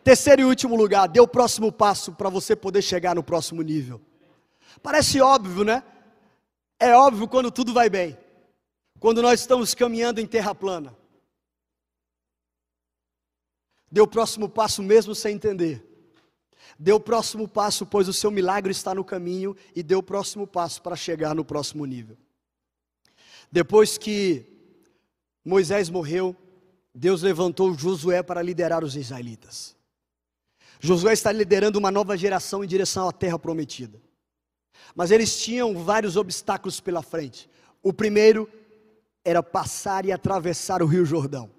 Terceiro 0.04 0.42
e 0.42 0.46
último 0.46 0.76
lugar, 0.76 1.08
dê 1.08 1.20
o 1.20 1.28
próximo 1.28 1.72
passo 1.72 2.12
para 2.12 2.30
você 2.30 2.56
poder 2.56 2.82
chegar 2.82 3.16
no 3.16 3.24
próximo 3.24 3.62
nível. 3.62 4.02
Parece 4.82 5.22
óbvio, 5.22 5.64
né? 5.64 5.84
É 6.80 6.96
óbvio 6.96 7.28
quando 7.28 7.52
tudo 7.52 7.72
vai 7.72 7.88
bem. 7.88 8.18
Quando 9.00 9.22
nós 9.22 9.40
estamos 9.40 9.76
caminhando 9.76 10.20
em 10.20 10.26
terra 10.26 10.56
plana. 10.56 10.98
Dê 13.92 14.02
o 14.02 14.08
próximo 14.08 14.50
passo 14.50 14.82
mesmo 14.82 15.14
sem 15.14 15.36
entender. 15.36 15.86
Dê 16.80 16.92
o 16.92 17.00
próximo 17.00 17.48
passo, 17.48 17.86
pois 17.86 18.08
o 18.08 18.14
seu 18.14 18.32
milagre 18.32 18.72
está 18.72 18.96
no 18.96 19.04
caminho, 19.04 19.56
e 19.76 19.84
dê 19.84 19.94
o 19.94 20.02
próximo 20.02 20.48
passo 20.48 20.82
para 20.82 20.96
chegar 20.96 21.36
no 21.36 21.46
próximo 21.46 21.86
nível. 21.86 22.18
Depois 23.52 24.00
que 24.00 24.46
Moisés 25.46 25.90
morreu, 25.90 26.36
Deus 26.94 27.22
levantou 27.22 27.74
Josué 27.74 28.22
para 28.22 28.42
liderar 28.42 28.84
os 28.84 28.96
israelitas. 28.96 29.76
Josué 30.80 31.14
está 31.14 31.32
liderando 31.32 31.80
uma 31.80 31.92
nova 31.92 32.18
geração 32.18 32.64
em 32.64 32.68
direção 32.68 33.08
à 33.08 33.12
terra 33.12 33.40
prometida. 33.40 34.02
Mas 34.94 35.12
eles 35.12 35.42
tinham 35.42 35.84
vários 35.84 36.18
obstáculos 36.18 36.80
pela 36.80 37.02
frente. 37.02 37.50
O 37.82 37.94
primeiro 37.94 38.52
era 39.24 39.42
passar 39.42 40.06
e 40.06 40.12
atravessar 40.12 40.82
o 40.82 40.86
Rio 40.86 41.06
Jordão. 41.06 41.50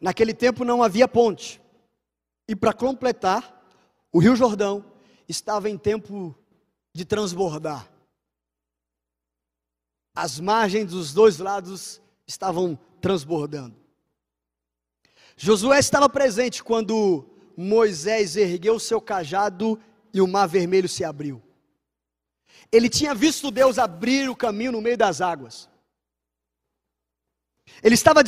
Naquele 0.00 0.34
tempo 0.34 0.64
não 0.64 0.82
havia 0.82 1.06
ponte. 1.06 1.62
E 2.48 2.56
para 2.56 2.72
completar, 2.72 3.64
o 4.10 4.18
Rio 4.18 4.34
Jordão 4.34 4.84
estava 5.28 5.70
em 5.70 5.78
tempo 5.78 6.36
de 6.92 7.04
transbordar. 7.04 7.88
As 10.14 10.40
margens 10.40 10.90
dos 10.90 11.14
dois 11.14 11.38
lados 11.38 12.01
estavam 12.26 12.78
transbordando. 13.00 13.76
Josué 15.36 15.78
estava 15.78 16.08
presente 16.08 16.62
quando 16.62 17.26
Moisés 17.56 18.36
ergueu 18.36 18.78
seu 18.78 19.00
cajado 19.00 19.80
e 20.12 20.20
o 20.20 20.28
mar 20.28 20.46
vermelho 20.46 20.88
se 20.88 21.04
abriu. 21.04 21.42
Ele 22.70 22.88
tinha 22.88 23.14
visto 23.14 23.50
Deus 23.50 23.78
abrir 23.78 24.28
o 24.28 24.36
caminho 24.36 24.72
no 24.72 24.80
meio 24.80 24.96
das 24.96 25.20
águas. 25.20 25.68
Ele 27.82 27.94
estava 27.94 28.22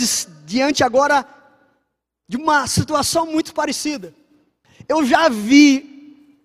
diante 0.45 0.83
agora 0.83 1.27
de 2.29 2.37
uma 2.37 2.67
situação 2.67 3.27
muito 3.27 3.55
parecida. 3.55 4.15
Eu 4.89 5.05
já 5.05 5.29
vi, 5.29 6.39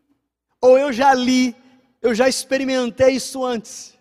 ou 0.62 0.78
eu 0.78 0.94
já 0.94 1.14
li, 1.14 1.56
eu 2.02 2.14
já 2.14 2.28
experimentei 2.30 3.16
isso 3.16 3.44
antes. 3.44 3.98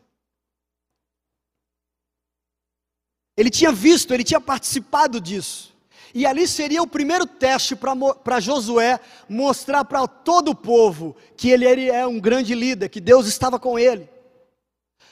Ele 3.38 3.50
tinha 3.50 3.70
visto, 3.70 4.12
ele 4.12 4.24
tinha 4.24 4.40
participado 4.40 5.20
disso. 5.20 5.72
E 6.12 6.26
ali 6.26 6.48
seria 6.48 6.82
o 6.82 6.88
primeiro 6.88 7.24
teste 7.24 7.76
para 7.76 8.40
Josué 8.40 8.98
mostrar 9.28 9.84
para 9.84 10.08
todo 10.08 10.50
o 10.50 10.56
povo 10.56 11.16
que 11.36 11.48
ele, 11.48 11.88
é 11.88 12.04
um 12.04 12.18
grande 12.18 12.52
líder, 12.52 12.88
que 12.88 13.00
Deus 13.00 13.28
estava 13.28 13.56
com 13.56 13.78
ele. 13.78 14.10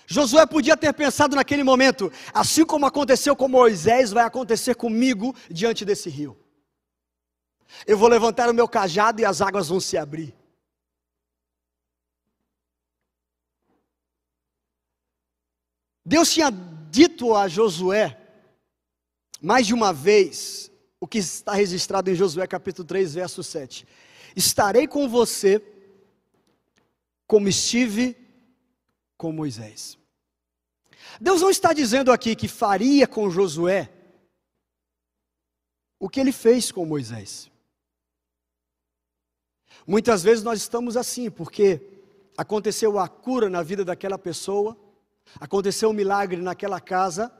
Josué 0.08 0.44
podia 0.44 0.76
ter 0.76 0.92
pensado 0.92 1.36
naquele 1.36 1.62
momento, 1.62 2.12
assim 2.34 2.64
como 2.64 2.84
aconteceu 2.84 3.36
com 3.36 3.46
Moisés, 3.46 4.10
vai 4.10 4.24
acontecer 4.24 4.74
comigo 4.74 5.32
diante 5.48 5.84
desse 5.84 6.10
rio. 6.10 6.36
Eu 7.86 7.96
vou 7.96 8.08
levantar 8.08 8.50
o 8.50 8.54
meu 8.54 8.66
cajado 8.66 9.20
e 9.20 9.24
as 9.24 9.40
águas 9.40 9.68
vão 9.68 9.78
se 9.78 9.96
abrir. 9.96 10.34
Deus 16.04 16.32
tinha 16.32 16.50
dito 16.96 17.34
a 17.34 17.46
Josué, 17.46 18.18
mais 19.38 19.66
de 19.66 19.74
uma 19.74 19.92
vez, 19.92 20.70
o 20.98 21.06
que 21.06 21.18
está 21.18 21.52
registrado 21.52 22.10
em 22.10 22.14
Josué 22.14 22.46
capítulo 22.46 22.88
3, 22.88 23.12
verso 23.12 23.42
7. 23.42 23.86
Estarei 24.34 24.88
com 24.88 25.06
você 25.06 25.62
como 27.26 27.48
estive 27.48 28.16
com 29.14 29.30
Moisés. 29.30 29.98
Deus 31.20 31.42
não 31.42 31.50
está 31.50 31.74
dizendo 31.74 32.10
aqui 32.10 32.34
que 32.34 32.48
faria 32.48 33.06
com 33.06 33.28
Josué 33.28 33.90
o 35.98 36.08
que 36.08 36.18
ele 36.18 36.32
fez 36.32 36.72
com 36.72 36.86
Moisés. 36.86 37.50
Muitas 39.86 40.22
vezes 40.22 40.42
nós 40.42 40.60
estamos 40.60 40.96
assim, 40.96 41.30
porque 41.30 41.78
aconteceu 42.38 42.98
a 42.98 43.06
cura 43.06 43.50
na 43.50 43.62
vida 43.62 43.84
daquela 43.84 44.16
pessoa, 44.16 44.74
aconteceu 45.40 45.90
um 45.90 45.92
milagre 45.92 46.40
naquela 46.40 46.80
casa, 46.80 47.32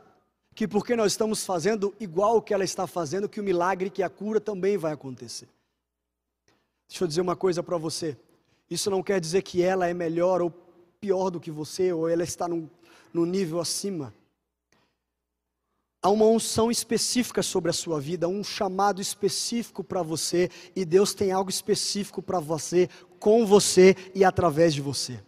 que 0.54 0.66
porque 0.66 0.96
nós 0.96 1.12
estamos 1.12 1.44
fazendo 1.44 1.94
igual 2.00 2.38
o 2.38 2.42
que 2.42 2.54
ela 2.54 2.64
está 2.64 2.86
fazendo, 2.86 3.28
que 3.28 3.40
o 3.40 3.44
milagre, 3.44 3.90
que 3.90 4.02
a 4.02 4.08
cura 4.08 4.40
também 4.40 4.76
vai 4.76 4.92
acontecer. 4.92 5.48
Deixa 6.88 7.04
eu 7.04 7.08
dizer 7.08 7.20
uma 7.20 7.36
coisa 7.36 7.62
para 7.62 7.76
você. 7.76 8.16
Isso 8.70 8.90
não 8.90 9.02
quer 9.02 9.20
dizer 9.20 9.42
que 9.42 9.62
ela 9.62 9.86
é 9.86 9.94
melhor 9.94 10.40
ou 10.40 10.50
pior 11.00 11.30
do 11.30 11.40
que 11.40 11.50
você, 11.50 11.92
ou 11.92 12.08
ela 12.08 12.22
está 12.22 12.48
num, 12.48 12.68
num 13.12 13.24
nível 13.24 13.60
acima. 13.60 14.14
Há 16.02 16.10
uma 16.10 16.26
unção 16.26 16.70
específica 16.70 17.42
sobre 17.42 17.70
a 17.70 17.74
sua 17.74 18.00
vida, 18.00 18.28
um 18.28 18.44
chamado 18.44 19.00
específico 19.00 19.82
para 19.82 20.02
você, 20.02 20.48
e 20.74 20.84
Deus 20.84 21.12
tem 21.12 21.32
algo 21.32 21.50
específico 21.50 22.22
para 22.22 22.38
você, 22.38 22.88
com 23.18 23.44
você 23.44 23.96
e 24.14 24.24
através 24.24 24.72
de 24.72 24.80
você. 24.80 25.20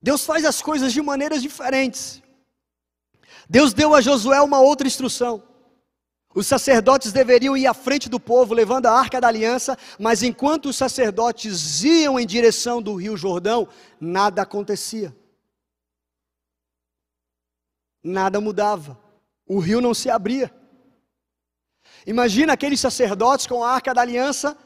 Deus 0.00 0.24
faz 0.24 0.44
as 0.44 0.62
coisas 0.62 0.92
de 0.92 1.00
maneiras 1.02 1.42
diferentes. 1.42 2.22
Deus 3.48 3.72
deu 3.72 3.94
a 3.94 4.00
Josué 4.00 4.40
uma 4.40 4.60
outra 4.60 4.86
instrução. 4.86 5.42
Os 6.34 6.46
sacerdotes 6.46 7.12
deveriam 7.12 7.56
ir 7.56 7.66
à 7.66 7.72
frente 7.72 8.10
do 8.10 8.20
povo, 8.20 8.52
levando 8.52 8.86
a 8.86 8.92
arca 8.92 9.20
da 9.20 9.28
aliança, 9.28 9.78
mas 9.98 10.22
enquanto 10.22 10.66
os 10.66 10.76
sacerdotes 10.76 11.82
iam 11.82 12.20
em 12.20 12.26
direção 12.26 12.82
do 12.82 12.94
rio 12.94 13.16
Jordão, 13.16 13.66
nada 13.98 14.42
acontecia. 14.42 15.16
Nada 18.04 18.40
mudava. 18.40 19.00
O 19.46 19.58
rio 19.58 19.80
não 19.80 19.94
se 19.94 20.10
abria. 20.10 20.54
Imagina 22.06 22.52
aqueles 22.52 22.80
sacerdotes 22.80 23.46
com 23.46 23.64
a 23.64 23.70
arca 23.70 23.94
da 23.94 24.02
aliança 24.02 24.56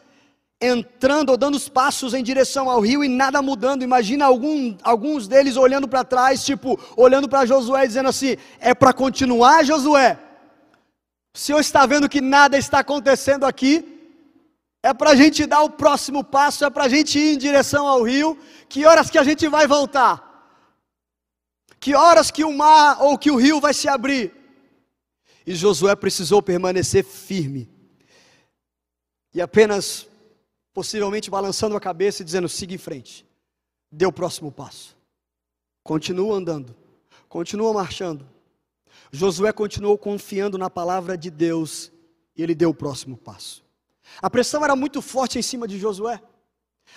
entrando 0.61 1.31
ou 1.31 1.37
dando 1.37 1.55
os 1.55 1.68
passos 1.68 2.12
em 2.12 2.23
direção 2.23 2.68
ao 2.68 2.81
rio 2.81 3.03
e 3.03 3.09
nada 3.09 3.40
mudando. 3.40 3.83
Imagina 3.83 4.27
algum, 4.27 4.77
alguns 4.83 5.27
deles 5.27 5.57
olhando 5.57 5.88
para 5.88 6.05
trás, 6.05 6.44
tipo, 6.44 6.79
olhando 6.96 7.29
para 7.29 7.46
Josué 7.46 7.87
dizendo 7.87 8.09
assim: 8.09 8.37
é 8.59 8.75
para 8.75 8.92
continuar, 8.92 9.64
Josué? 9.64 10.18
O 11.35 11.38
Senhor 11.38 11.61
está 11.61 11.87
vendo 11.87 12.09
que 12.09 12.20
nada 12.20 12.59
está 12.59 12.81
acontecendo 12.81 13.46
aqui? 13.46 13.87
É 14.83 14.92
para 14.92 15.11
a 15.11 15.16
gente 15.16 15.46
dar 15.46 15.62
o 15.62 15.70
próximo 15.70 16.25
passo, 16.25 16.64
é 16.64 16.70
para 16.70 16.85
a 16.85 16.88
gente 16.88 17.18
ir 17.18 17.35
em 17.35 17.38
direção 17.38 17.87
ao 17.87 18.03
rio. 18.03 18.38
Que 18.68 18.85
horas 18.85 19.11
que 19.11 19.18
a 19.18 19.25
gente 19.25 19.46
vai 19.49 19.66
voltar? 19.66 20.29
Que 21.79 21.94
horas 21.94 22.31
que 22.31 22.44
o 22.44 22.53
mar 22.53 23.03
ou 23.03 23.16
que 23.16 23.31
o 23.31 23.37
rio 23.37 23.61
vai 23.61 23.73
se 23.73 23.88
abrir? 23.88 24.33
E 25.46 25.55
Josué 25.55 25.94
precisou 25.96 26.42
permanecer 26.42 27.05
firme. 27.05 27.68
E 29.35 29.40
apenas 29.40 30.07
possivelmente 30.73 31.31
balançando 31.31 31.77
a 31.77 31.81
cabeça 31.81 32.23
e 32.23 32.25
dizendo: 32.25 32.49
siga 32.49 32.75
em 32.75 32.79
frente, 32.79 33.27
dê 33.91 34.07
o 34.07 34.13
próximo 34.13 34.51
passo. 34.51 34.97
Continua 35.83 36.37
andando, 36.37 36.75
continua 37.29 37.73
marchando. 37.73 38.29
Josué 39.13 39.53
continuou 39.53 39.97
confiando 39.99 40.59
na 40.59 40.71
palavra 40.71 41.17
de 41.17 41.31
Deus 41.31 41.91
e 42.37 42.43
ele 42.43 42.55
deu 42.55 42.71
o 42.71 42.75
próximo 42.75 43.17
passo. 43.17 43.65
A 44.21 44.29
pressão 44.29 44.65
era 44.65 44.77
muito 44.77 45.01
forte 45.01 45.39
em 45.39 45.43
cima 45.43 45.67
de 45.67 45.79
Josué. 45.79 46.21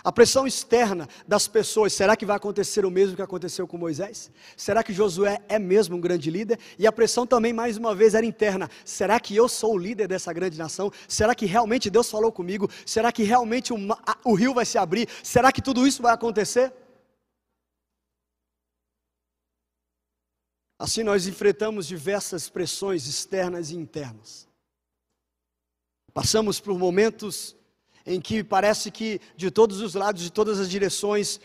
A 0.02 0.12
pressão 0.12 0.48
externa 0.48 1.08
das 1.28 1.48
pessoas, 1.48 1.94
será 1.94 2.16
que 2.16 2.26
vai 2.26 2.38
acontecer 2.38 2.86
o 2.86 2.92
mesmo 2.92 3.16
que 3.16 3.22
aconteceu 3.22 3.68
com 3.68 3.78
Moisés? 3.78 4.32
Será 4.56 4.84
que 4.84 4.94
Josué 4.94 5.42
é 5.50 5.60
mesmo 5.60 5.98
um 5.98 6.02
grande 6.02 6.32
líder? 6.32 6.58
E 6.80 6.88
a 6.88 6.92
pressão 6.92 7.28
também, 7.28 7.52
mais 7.52 7.78
uma 7.78 7.94
vez, 7.94 8.14
era 8.14 8.26
interna: 8.26 8.70
será 8.86 9.20
que 9.20 9.36
eu 9.36 9.50
sou 9.50 9.74
o 9.74 9.78
líder 9.78 10.08
dessa 10.08 10.32
grande 10.32 10.58
nação? 10.58 10.92
Será 11.08 11.36
que 11.36 11.46
realmente 11.46 11.90
Deus 11.90 12.10
falou 12.10 12.32
comigo? 12.32 12.70
Será 12.86 13.12
que 13.12 13.24
realmente 13.24 13.74
o, 13.74 13.78
o 14.24 14.34
rio 14.34 14.54
vai 14.54 14.66
se 14.66 14.78
abrir? 14.78 15.08
Será 15.22 15.52
que 15.52 15.62
tudo 15.62 15.86
isso 15.86 16.02
vai 16.02 16.14
acontecer? 16.14 16.74
Assim 20.78 21.04
nós 21.04 21.28
enfrentamos 21.28 21.88
diversas 21.88 22.50
pressões 22.50 23.08
externas 23.08 23.72
e 23.72 23.76
internas. 23.76 24.48
Passamos 26.14 26.60
por 26.60 26.78
momentos 26.78 27.56
em 28.06 28.20
que 28.20 28.44
parece 28.44 28.92
que 28.92 29.20
de 29.36 29.50
todos 29.50 29.82
os 29.82 29.94
lados, 29.94 30.22
de 30.22 30.32
todas 30.32 30.60
as 30.60 30.70
direções, 30.70 31.40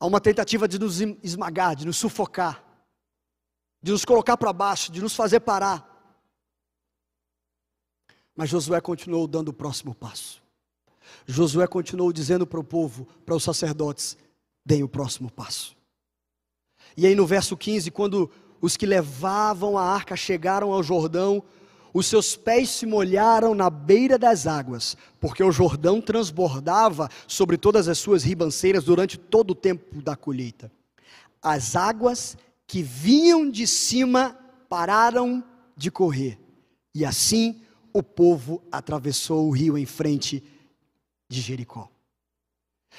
há 0.00 0.06
uma 0.06 0.20
tentativa 0.20 0.66
de 0.66 0.78
nos 0.78 1.00
esmagar, 1.22 1.76
de 1.76 1.86
nos 1.86 1.96
sufocar, 1.96 2.64
de 3.82 3.92
nos 3.92 4.04
colocar 4.04 4.36
para 4.36 4.52
baixo, 4.52 4.90
de 4.90 5.00
nos 5.00 5.14
fazer 5.14 5.40
parar. 5.40 5.86
Mas 8.34 8.50
Josué 8.50 8.80
continuou 8.80 9.26
dando 9.26 9.48
o 9.48 9.52
próximo 9.52 9.94
passo. 9.94 10.42
Josué 11.26 11.66
continuou 11.66 12.12
dizendo 12.12 12.46
para 12.46 12.60
o 12.60 12.64
povo, 12.64 13.06
para 13.24 13.34
os 13.34 13.42
sacerdotes: 13.42 14.16
deem 14.64 14.82
o 14.82 14.88
próximo 14.88 15.30
passo. 15.30 15.76
E 16.96 17.06
aí 17.06 17.14
no 17.14 17.26
verso 17.26 17.56
15, 17.56 17.90
quando 17.90 18.30
os 18.60 18.76
que 18.76 18.86
levavam 18.86 19.78
a 19.78 19.82
arca 19.82 20.16
chegaram 20.16 20.72
ao 20.72 20.82
Jordão, 20.82 21.42
os 21.92 22.06
seus 22.06 22.36
pés 22.36 22.70
se 22.70 22.86
molharam 22.86 23.54
na 23.54 23.70
beira 23.70 24.18
das 24.18 24.46
águas, 24.46 24.96
porque 25.20 25.42
o 25.42 25.52
Jordão 25.52 26.00
transbordava 26.00 27.08
sobre 27.26 27.56
todas 27.56 27.88
as 27.88 27.98
suas 27.98 28.22
ribanceiras 28.22 28.84
durante 28.84 29.16
todo 29.16 29.52
o 29.52 29.54
tempo 29.54 30.02
da 30.02 30.16
colheita. 30.16 30.70
As 31.42 31.76
águas 31.76 32.36
que 32.66 32.82
vinham 32.82 33.50
de 33.50 33.66
cima 33.66 34.38
pararam 34.68 35.42
de 35.76 35.90
correr, 35.90 36.38
e 36.94 37.04
assim 37.04 37.62
o 37.92 38.02
povo 38.02 38.62
atravessou 38.70 39.46
o 39.46 39.50
rio 39.50 39.78
em 39.78 39.86
frente 39.86 40.42
de 41.28 41.40
Jericó. 41.40 41.88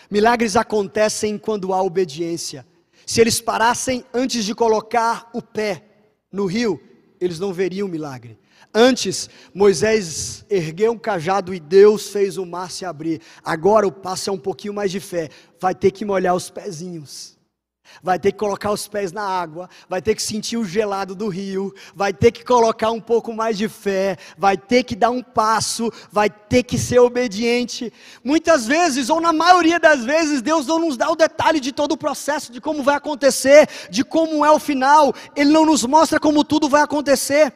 Milagres 0.10 0.56
acontecem 0.56 1.38
quando 1.38 1.74
há 1.74 1.82
obediência. 1.82 2.66
Se 3.06 3.20
eles 3.20 3.42
parassem 3.42 4.06
antes 4.14 4.46
de 4.46 4.56
colocar 4.56 5.30
o 5.34 5.42
pé 5.42 5.84
no 6.32 6.46
rio, 6.46 6.82
eles 7.20 7.40
não 7.40 7.52
veriam 7.52 7.88
milagre. 7.88 8.39
Antes, 8.74 9.30
Moisés 9.54 10.46
ergueu 10.50 10.92
um 10.92 10.98
cajado 10.98 11.54
e 11.54 11.60
Deus 11.60 12.10
fez 12.10 12.38
o 12.38 12.46
mar 12.46 12.70
se 12.70 12.86
abrir. 12.86 13.22
Agora 13.44 13.88
o 13.88 13.92
passo 13.92 14.30
é 14.30 14.34
um 14.34 14.38
pouquinho 14.38 14.74
mais 14.74 14.92
de 14.92 15.00
fé. 15.00 15.30
Vai 15.60 15.74
ter 15.74 15.92
que 15.92 16.06
molhar 16.06 16.36
os 16.36 16.50
pezinhos. 16.50 17.40
Vai 18.02 18.20
ter 18.20 18.32
que 18.32 18.38
colocar 18.38 18.72
os 18.72 18.88
pés 18.88 19.12
na 19.12 19.24
água, 19.24 19.70
vai 19.90 20.02
ter 20.02 20.16
que 20.16 20.22
sentir 20.22 20.58
o 20.58 20.64
gelado 20.64 21.16
do 21.16 21.28
rio, 21.28 21.74
vai 21.94 22.14
ter 22.14 22.32
que 22.32 22.46
colocar 22.46 22.92
um 22.92 23.02
pouco 23.02 23.34
mais 23.34 23.58
de 23.58 23.68
fé, 23.68 24.16
vai 24.38 24.56
ter 24.56 24.84
que 24.84 24.96
dar 24.96 25.10
um 25.10 25.22
passo, 25.22 25.92
vai 26.12 26.30
ter 26.30 26.64
que 26.64 26.78
ser 26.78 27.00
obediente. 27.00 27.92
Muitas 28.24 28.66
vezes, 28.66 29.10
ou 29.10 29.20
na 29.20 29.34
maioria 29.34 29.80
das 29.80 30.06
vezes, 30.06 30.42
Deus 30.42 30.66
não 30.66 30.80
nos 30.80 30.96
dá 30.96 31.10
o 31.10 31.16
detalhe 31.16 31.60
de 31.60 31.72
todo 31.72 31.94
o 31.94 31.98
processo, 31.98 32.52
de 32.52 32.62
como 32.62 32.84
vai 32.84 32.96
acontecer, 32.96 33.68
de 33.90 34.04
como 34.04 34.46
é 34.46 34.52
o 34.52 34.60
final, 34.60 35.14
Ele 35.36 35.52
não 35.52 35.66
nos 35.66 35.84
mostra 35.84 36.20
como 36.20 36.44
tudo 36.44 36.70
vai 36.70 36.84
acontecer. 36.84 37.54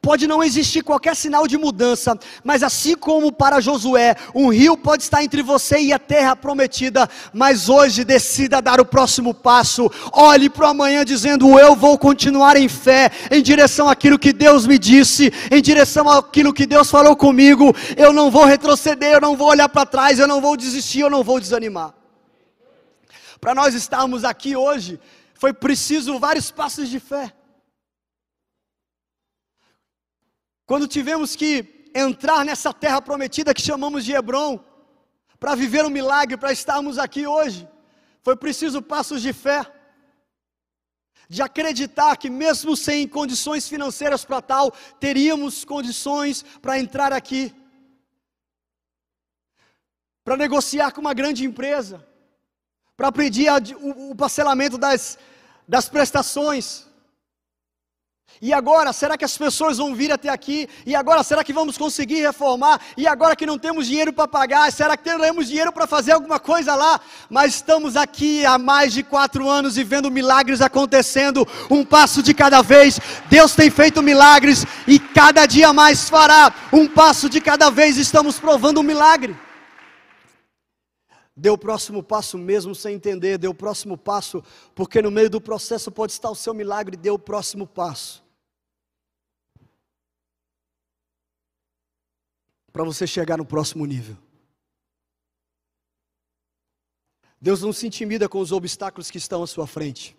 Pode 0.00 0.26
não 0.26 0.42
existir 0.42 0.82
qualquer 0.82 1.16
sinal 1.16 1.46
de 1.46 1.56
mudança, 1.56 2.18
mas 2.42 2.62
assim 2.62 2.94
como 2.94 3.32
para 3.32 3.60
Josué, 3.60 4.14
um 4.34 4.48
rio 4.48 4.76
pode 4.76 5.02
estar 5.02 5.24
entre 5.24 5.42
você 5.42 5.78
e 5.78 5.92
a 5.92 5.98
terra 5.98 6.36
prometida, 6.36 7.08
mas 7.32 7.68
hoje 7.68 8.04
decida 8.04 8.60
dar 8.60 8.80
o 8.80 8.84
próximo 8.84 9.32
passo. 9.32 9.90
Olhe 10.12 10.50
para 10.50 10.66
o 10.66 10.70
amanhã 10.70 11.04
dizendo: 11.04 11.58
Eu 11.58 11.74
vou 11.74 11.98
continuar 11.98 12.56
em 12.56 12.68
fé, 12.68 13.10
em 13.30 13.42
direção 13.42 13.88
àquilo 13.88 14.18
que 14.18 14.32
Deus 14.32 14.66
me 14.66 14.78
disse, 14.78 15.32
em 15.50 15.62
direção 15.62 16.08
àquilo 16.08 16.52
que 16.52 16.66
Deus 16.66 16.90
falou 16.90 17.16
comigo. 17.16 17.74
Eu 17.96 18.12
não 18.12 18.30
vou 18.30 18.44
retroceder, 18.44 19.14
eu 19.14 19.20
não 19.20 19.36
vou 19.36 19.48
olhar 19.48 19.68
para 19.68 19.86
trás, 19.86 20.18
eu 20.18 20.28
não 20.28 20.40
vou 20.40 20.56
desistir, 20.56 21.00
eu 21.00 21.10
não 21.10 21.24
vou 21.24 21.40
desanimar. 21.40 21.94
Para 23.40 23.54
nós 23.54 23.74
estarmos 23.74 24.24
aqui 24.24 24.56
hoje, 24.56 24.98
foi 25.34 25.52
preciso 25.52 26.18
vários 26.18 26.50
passos 26.50 26.88
de 26.88 26.98
fé. 26.98 27.32
Quando 30.66 30.88
tivemos 30.88 31.36
que 31.36 31.90
entrar 31.94 32.44
nessa 32.44 32.72
terra 32.72 33.00
prometida 33.00 33.54
que 33.54 33.62
chamamos 33.62 34.04
de 34.04 34.12
Hebron, 34.12 34.58
para 35.38 35.54
viver 35.54 35.84
um 35.84 35.90
milagre, 35.90 36.36
para 36.36 36.52
estarmos 36.52 36.98
aqui 36.98 37.26
hoje, 37.26 37.68
foi 38.22 38.34
preciso 38.34 38.80
passos 38.80 39.20
de 39.20 39.32
fé, 39.32 39.70
de 41.28 41.42
acreditar 41.42 42.16
que, 42.16 42.30
mesmo 42.30 42.76
sem 42.76 43.06
condições 43.06 43.68
financeiras 43.68 44.24
para 44.24 44.40
tal, 44.40 44.70
teríamos 44.98 45.64
condições 45.64 46.42
para 46.62 46.78
entrar 46.78 47.12
aqui, 47.12 47.54
para 50.24 50.36
negociar 50.36 50.92
com 50.92 51.02
uma 51.02 51.12
grande 51.12 51.44
empresa, 51.44 52.06
para 52.96 53.12
pedir 53.12 53.50
o 53.80 54.14
parcelamento 54.14 54.78
das, 54.78 55.18
das 55.68 55.88
prestações. 55.88 56.86
E 58.42 58.52
agora, 58.52 58.92
será 58.92 59.16
que 59.16 59.24
as 59.24 59.36
pessoas 59.38 59.78
vão 59.78 59.94
vir 59.94 60.12
até 60.12 60.28
aqui? 60.28 60.68
E 60.84 60.94
agora, 60.94 61.22
será 61.22 61.44
que 61.44 61.52
vamos 61.52 61.78
conseguir 61.78 62.22
reformar? 62.22 62.80
E 62.96 63.06
agora 63.06 63.36
que 63.36 63.46
não 63.46 63.58
temos 63.58 63.86
dinheiro 63.86 64.12
para 64.12 64.28
pagar, 64.28 64.70
será 64.72 64.96
que 64.96 65.04
teremos 65.04 65.48
dinheiro 65.48 65.72
para 65.72 65.86
fazer 65.86 66.12
alguma 66.12 66.40
coisa 66.40 66.74
lá? 66.74 67.00
Mas 67.30 67.54
estamos 67.54 67.96
aqui 67.96 68.44
há 68.44 68.58
mais 68.58 68.92
de 68.92 69.02
quatro 69.02 69.48
anos 69.48 69.78
e 69.78 69.84
vendo 69.84 70.10
milagres 70.10 70.60
acontecendo, 70.60 71.46
um 71.70 71.84
passo 71.84 72.22
de 72.22 72.34
cada 72.34 72.62
vez. 72.62 72.98
Deus 73.30 73.54
tem 73.54 73.70
feito 73.70 74.02
milagres 74.02 74.64
e 74.86 74.98
cada 74.98 75.46
dia 75.46 75.72
mais 75.72 76.08
fará. 76.08 76.52
Um 76.72 76.88
passo 76.88 77.28
de 77.28 77.40
cada 77.40 77.70
vez 77.70 77.96
estamos 77.96 78.38
provando 78.38 78.80
um 78.80 78.82
milagre. 78.82 79.36
Dê 81.36 81.50
o 81.50 81.58
próximo 81.58 82.02
passo 82.02 82.38
mesmo 82.38 82.74
sem 82.74 82.94
entender, 82.94 83.38
dê 83.38 83.48
o 83.48 83.54
próximo 83.54 83.98
passo, 83.98 84.42
porque 84.74 85.02
no 85.02 85.10
meio 85.10 85.28
do 85.28 85.40
processo 85.40 85.90
pode 85.90 86.12
estar 86.12 86.30
o 86.30 86.34
seu 86.34 86.54
milagre, 86.54 86.96
dê 86.96 87.10
o 87.10 87.18
próximo 87.18 87.66
passo. 87.66 88.23
Para 92.74 92.82
você 92.82 93.06
chegar 93.06 93.38
no 93.38 93.46
próximo 93.46 93.86
nível. 93.86 94.18
Deus 97.40 97.62
não 97.62 97.72
se 97.72 97.86
intimida 97.86 98.28
com 98.28 98.40
os 98.40 98.50
obstáculos 98.50 99.12
que 99.12 99.16
estão 99.16 99.44
à 99.44 99.46
sua 99.46 99.64
frente. 99.64 100.16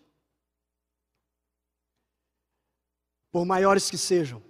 Por 3.29 3.43
maiores 3.43 3.89
que 3.89 3.97
sejam. 3.97 4.41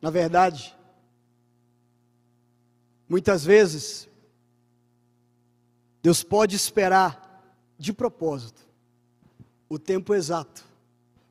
Na 0.00 0.08
verdade, 0.08 0.72
muitas 3.08 3.44
vezes, 3.44 4.08
Deus 6.00 6.22
pode 6.22 6.54
esperar 6.54 7.42
de 7.76 7.92
propósito 7.92 8.64
o 9.68 9.80
tempo 9.80 10.14
exato 10.14 10.64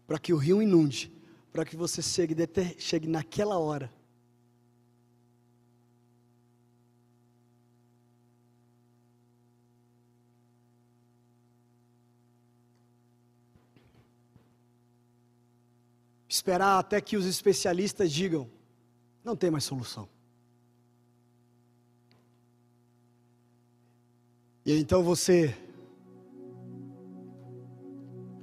para 0.06 0.20
que 0.20 0.34
o 0.34 0.38
rio 0.38 0.62
inunde 0.62 1.17
para 1.58 1.66
que 1.66 1.76
você 1.76 2.04
chegue, 2.04 2.36
chegue 2.78 3.08
naquela 3.08 3.58
hora. 3.58 3.92
Esperar 16.30 16.78
até 16.78 17.02
que 17.02 17.18
os 17.18 17.26
especialistas 17.26 18.12
digam: 18.12 18.48
não 19.24 19.36
tem 19.36 19.50
mais 19.50 19.64
solução. 19.64 20.08
E 24.64 24.74
então 24.74 25.02
você 25.02 25.58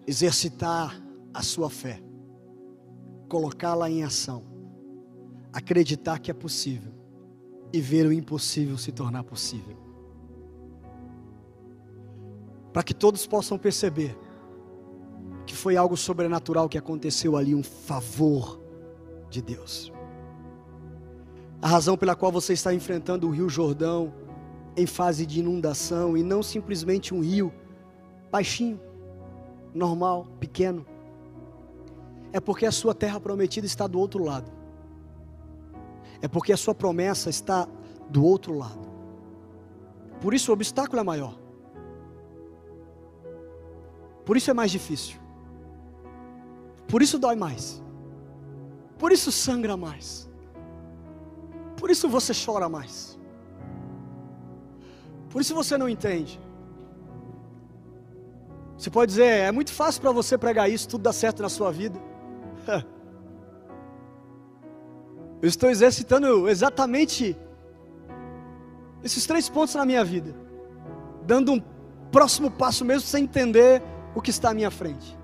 exercitar 0.04 1.00
a 1.32 1.42
sua 1.44 1.70
fé 1.70 2.02
colocá-la 3.28 3.90
em 3.90 4.04
ação, 4.04 4.44
acreditar 5.52 6.18
que 6.18 6.30
é 6.30 6.34
possível 6.34 6.92
e 7.72 7.80
ver 7.80 8.06
o 8.06 8.12
impossível 8.12 8.78
se 8.78 8.92
tornar 8.92 9.24
possível. 9.24 9.76
Para 12.72 12.82
que 12.82 12.94
todos 12.94 13.26
possam 13.26 13.58
perceber 13.58 14.16
que 15.46 15.54
foi 15.54 15.76
algo 15.76 15.96
sobrenatural 15.96 16.68
que 16.68 16.78
aconteceu 16.78 17.36
ali, 17.36 17.54
um 17.54 17.62
favor 17.62 18.60
de 19.28 19.42
Deus. 19.42 19.92
A 21.60 21.68
razão 21.68 21.96
pela 21.96 22.14
qual 22.14 22.32
você 22.32 22.52
está 22.52 22.74
enfrentando 22.74 23.26
o 23.26 23.30
Rio 23.30 23.48
Jordão 23.48 24.12
em 24.76 24.86
fase 24.86 25.24
de 25.24 25.40
inundação 25.40 26.16
e 26.16 26.22
não 26.22 26.42
simplesmente 26.42 27.14
um 27.14 27.20
rio 27.20 27.52
baixinho, 28.30 28.80
normal, 29.72 30.26
pequeno 30.40 30.84
é 32.34 32.40
porque 32.40 32.66
a 32.66 32.72
sua 32.72 32.92
terra 32.92 33.20
prometida 33.20 33.64
está 33.64 33.86
do 33.86 33.96
outro 33.96 34.24
lado. 34.24 34.50
É 36.20 36.26
porque 36.26 36.52
a 36.52 36.56
sua 36.56 36.74
promessa 36.74 37.30
está 37.30 37.68
do 38.10 38.24
outro 38.24 38.58
lado. 38.58 38.88
Por 40.20 40.34
isso 40.34 40.50
o 40.50 40.54
obstáculo 40.54 40.98
é 40.98 41.04
maior. 41.04 41.38
Por 44.24 44.36
isso 44.36 44.50
é 44.50 44.54
mais 44.54 44.72
difícil. 44.72 45.16
Por 46.88 47.02
isso 47.02 47.20
dói 47.20 47.36
mais. 47.36 47.80
Por 48.98 49.12
isso 49.12 49.30
sangra 49.30 49.76
mais. 49.76 50.28
Por 51.76 51.88
isso 51.88 52.08
você 52.08 52.32
chora 52.34 52.68
mais. 52.68 53.16
Por 55.30 55.40
isso 55.40 55.54
você 55.54 55.78
não 55.78 55.88
entende. 55.88 56.40
Você 58.76 58.90
pode 58.90 59.10
dizer, 59.10 59.24
é 59.24 59.52
muito 59.52 59.72
fácil 59.72 60.00
para 60.02 60.10
você 60.10 60.36
pregar 60.36 60.68
isso, 60.68 60.88
tudo 60.88 61.02
dá 61.02 61.12
certo 61.12 61.40
na 61.40 61.48
sua 61.48 61.70
vida. 61.70 62.13
Eu 65.42 65.48
estou 65.48 65.68
exercitando 65.70 66.48
exatamente 66.48 67.36
esses 69.02 69.26
três 69.26 69.48
pontos 69.48 69.74
na 69.74 69.84
minha 69.84 70.02
vida, 70.02 70.34
dando 71.26 71.52
um 71.52 71.62
próximo 72.10 72.50
passo 72.50 72.84
mesmo 72.84 73.06
sem 73.06 73.24
entender 73.24 73.82
o 74.14 74.22
que 74.22 74.30
está 74.30 74.50
à 74.50 74.54
minha 74.54 74.70
frente, 74.70 75.18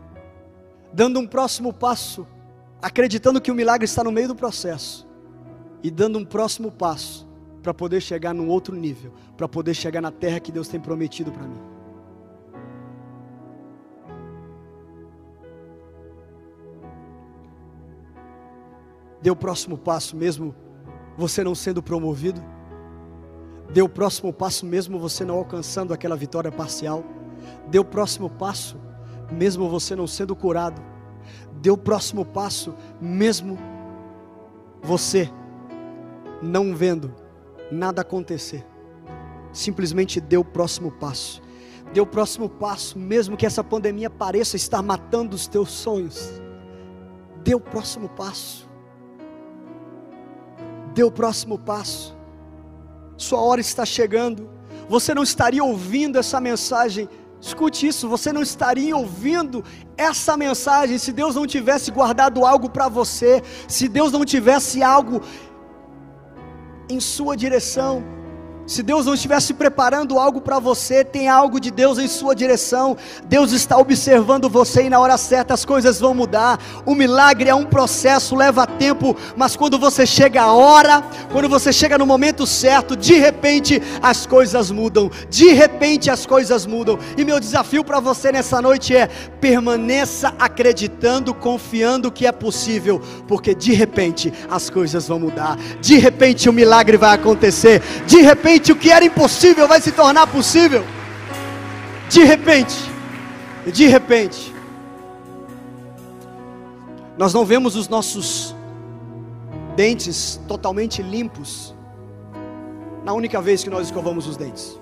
dando 0.92 1.18
um 1.18 1.26
próximo 1.26 1.72
passo, 1.72 2.26
acreditando 2.82 3.40
que 3.40 3.50
o 3.50 3.54
milagre 3.54 3.86
está 3.86 4.04
no 4.04 4.12
meio 4.12 4.28
do 4.28 4.34
processo, 4.34 5.08
e 5.82 5.90
dando 5.90 6.18
um 6.18 6.24
próximo 6.24 6.70
passo 6.70 7.26
para 7.62 7.72
poder 7.72 8.02
chegar 8.02 8.34
num 8.34 8.48
outro 8.48 8.76
nível, 8.76 9.12
para 9.36 9.48
poder 9.48 9.72
chegar 9.72 10.02
na 10.02 10.10
terra 10.10 10.40
que 10.40 10.52
Deus 10.52 10.68
tem 10.68 10.78
prometido 10.78 11.32
para 11.32 11.46
mim. 11.46 11.79
Dê 19.22 19.30
o 19.30 19.36
próximo 19.36 19.76
passo 19.76 20.16
mesmo 20.16 20.54
você 21.16 21.44
não 21.44 21.54
sendo 21.54 21.82
promovido. 21.82 22.42
Dê 23.72 23.82
o 23.82 23.88
próximo 23.88 24.32
passo 24.32 24.66
mesmo 24.66 24.98
você 24.98 25.24
não 25.24 25.36
alcançando 25.36 25.92
aquela 25.92 26.16
vitória 26.16 26.50
parcial. 26.50 27.04
Dê 27.68 27.78
o 27.78 27.84
próximo 27.84 28.30
passo 28.30 28.78
mesmo 29.30 29.68
você 29.68 29.94
não 29.94 30.06
sendo 30.06 30.34
curado. 30.34 30.82
Dê 31.60 31.70
o 31.70 31.76
próximo 31.76 32.24
passo 32.24 32.74
mesmo 33.00 33.58
você 34.82 35.30
não 36.42 36.74
vendo 36.74 37.14
nada 37.70 38.00
acontecer. 38.00 38.66
Simplesmente 39.52 40.20
dê 40.20 40.36
o 40.36 40.44
próximo 40.44 40.90
passo. 40.90 41.42
Dê 41.92 42.00
o 42.00 42.06
próximo 42.06 42.48
passo, 42.48 42.98
mesmo 42.98 43.36
que 43.36 43.44
essa 43.44 43.64
pandemia 43.64 44.08
pareça 44.08 44.54
estar 44.54 44.80
matando 44.80 45.34
os 45.34 45.48
teus 45.48 45.70
sonhos. 45.70 46.40
Dê 47.42 47.54
o 47.54 47.60
próximo 47.60 48.08
passo. 48.08 48.69
Dê 51.00 51.04
o 51.04 51.10
próximo 51.10 51.56
passo. 51.58 52.14
Sua 53.16 53.40
hora 53.40 53.58
está 53.58 53.86
chegando. 53.86 54.50
Você 54.86 55.14
não 55.14 55.22
estaria 55.22 55.64
ouvindo 55.64 56.18
essa 56.18 56.38
mensagem. 56.42 57.08
Escute 57.40 57.86
isso, 57.86 58.06
você 58.06 58.34
não 58.34 58.42
estaria 58.42 58.94
ouvindo 58.94 59.64
essa 59.96 60.36
mensagem 60.36 60.98
se 60.98 61.10
Deus 61.10 61.36
não 61.36 61.46
tivesse 61.46 61.90
guardado 61.90 62.44
algo 62.44 62.68
para 62.68 62.86
você, 62.86 63.42
se 63.66 63.88
Deus 63.88 64.12
não 64.12 64.26
tivesse 64.26 64.82
algo 64.82 65.22
em 66.86 67.00
sua 67.00 67.34
direção. 67.34 68.04
Se 68.66 68.84
Deus 68.84 69.06
não 69.06 69.14
estivesse 69.14 69.52
preparando 69.52 70.18
algo 70.18 70.40
para 70.40 70.60
você, 70.60 71.02
tem 71.02 71.28
algo 71.28 71.58
de 71.58 71.72
Deus 71.72 71.98
em 71.98 72.06
sua 72.06 72.36
direção. 72.36 72.96
Deus 73.24 73.50
está 73.50 73.76
observando 73.76 74.48
você 74.48 74.84
e 74.84 74.90
na 74.90 75.00
hora 75.00 75.18
certa 75.18 75.54
as 75.54 75.64
coisas 75.64 75.98
vão 75.98 76.14
mudar. 76.14 76.60
O 76.86 76.94
milagre 76.94 77.50
é 77.50 77.54
um 77.54 77.64
processo, 77.64 78.36
leva 78.36 78.68
tempo, 78.68 79.16
mas 79.36 79.56
quando 79.56 79.76
você 79.76 80.06
chega 80.06 80.42
a 80.42 80.52
hora, 80.52 81.02
quando 81.32 81.48
você 81.48 81.72
chega 81.72 81.98
no 81.98 82.06
momento 82.06 82.46
certo, 82.46 82.96
de 82.96 83.14
repente 83.14 83.82
as 84.00 84.24
coisas 84.24 84.70
mudam. 84.70 85.10
De 85.28 85.52
repente 85.52 86.08
as 86.08 86.24
coisas 86.24 86.64
mudam. 86.64 86.96
E 87.16 87.24
meu 87.24 87.40
desafio 87.40 87.82
para 87.82 87.98
você 87.98 88.30
nessa 88.30 88.62
noite 88.62 88.94
é: 88.94 89.08
permaneça 89.40 90.32
acreditando, 90.38 91.34
confiando 91.34 92.12
que 92.12 92.24
é 92.24 92.32
possível, 92.32 93.02
porque 93.26 93.52
de 93.52 93.72
repente 93.72 94.32
as 94.48 94.70
coisas 94.70 95.08
vão 95.08 95.18
mudar. 95.18 95.56
De 95.80 95.98
repente 95.98 96.48
o 96.48 96.52
milagre 96.52 96.96
vai 96.96 97.16
acontecer. 97.16 97.82
De 98.06 98.18
repente 98.18 98.59
repente 98.60 98.72
o 98.72 98.76
que 98.76 98.90
era 98.90 99.04
impossível 99.04 99.66
vai 99.66 99.80
se 99.80 99.90
tornar 99.90 100.26
possível. 100.26 100.84
De 102.08 102.22
repente, 102.24 102.76
de 103.66 103.86
repente, 103.86 104.54
nós 107.16 107.32
não 107.32 107.44
vemos 107.44 107.76
os 107.76 107.88
nossos 107.88 108.54
dentes 109.76 110.40
totalmente 110.46 111.02
limpos 111.02 111.74
na 113.04 113.12
única 113.14 113.40
vez 113.40 113.64
que 113.64 113.70
nós 113.70 113.86
escovamos 113.86 114.26
os 114.26 114.36
dentes. 114.36 114.78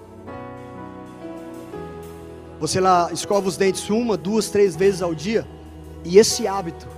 Você 2.59 2.81
lá 2.81 3.11
escova 3.13 3.49
os 3.49 3.57
dentes 3.57 3.89
uma, 3.89 4.17
duas, 4.17 4.51
três 4.51 4.75
vezes 4.75 5.01
ao 5.01 5.15
dia, 5.15 5.47
e 6.05 6.19
esse 6.19 6.49
hábito 6.49 6.89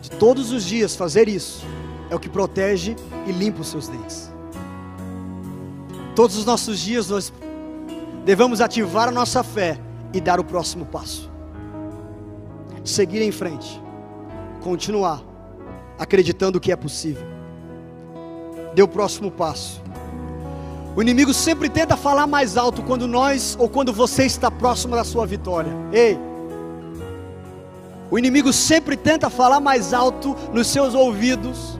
de 0.00 0.10
todos 0.10 0.50
os 0.50 0.64
dias 0.64 0.96
fazer 0.96 1.28
isso 1.28 1.64
é 2.10 2.16
o 2.16 2.18
que 2.18 2.28
protege 2.28 2.96
e 3.26 3.30
limpa 3.30 3.60
os 3.60 3.68
seus 3.68 3.86
dentes. 3.86 4.31
Todos 6.14 6.36
os 6.36 6.44
nossos 6.44 6.78
dias 6.78 7.08
nós 7.08 7.32
devemos 8.24 8.60
ativar 8.60 9.08
a 9.08 9.12
nossa 9.12 9.42
fé 9.42 9.78
e 10.12 10.20
dar 10.20 10.38
o 10.38 10.44
próximo 10.44 10.84
passo. 10.84 11.30
Seguir 12.84 13.22
em 13.22 13.32
frente. 13.32 13.80
Continuar 14.62 15.22
acreditando 15.98 16.60
que 16.60 16.72
é 16.72 16.76
possível. 16.76 17.26
Dê 18.74 18.82
o 18.82 18.88
próximo 18.88 19.30
passo. 19.30 19.80
O 20.94 21.00
inimigo 21.00 21.32
sempre 21.32 21.70
tenta 21.70 21.96
falar 21.96 22.26
mais 22.26 22.56
alto 22.56 22.82
quando 22.82 23.08
nós 23.08 23.56
ou 23.58 23.68
quando 23.68 23.92
você 23.92 24.26
está 24.26 24.50
próximo 24.50 24.94
da 24.94 25.04
sua 25.04 25.26
vitória. 25.26 25.72
Ei! 25.92 26.18
O 28.10 28.18
inimigo 28.18 28.52
sempre 28.52 28.94
tenta 28.94 29.30
falar 29.30 29.58
mais 29.58 29.94
alto 29.94 30.36
nos 30.52 30.66
seus 30.66 30.94
ouvidos 30.94 31.78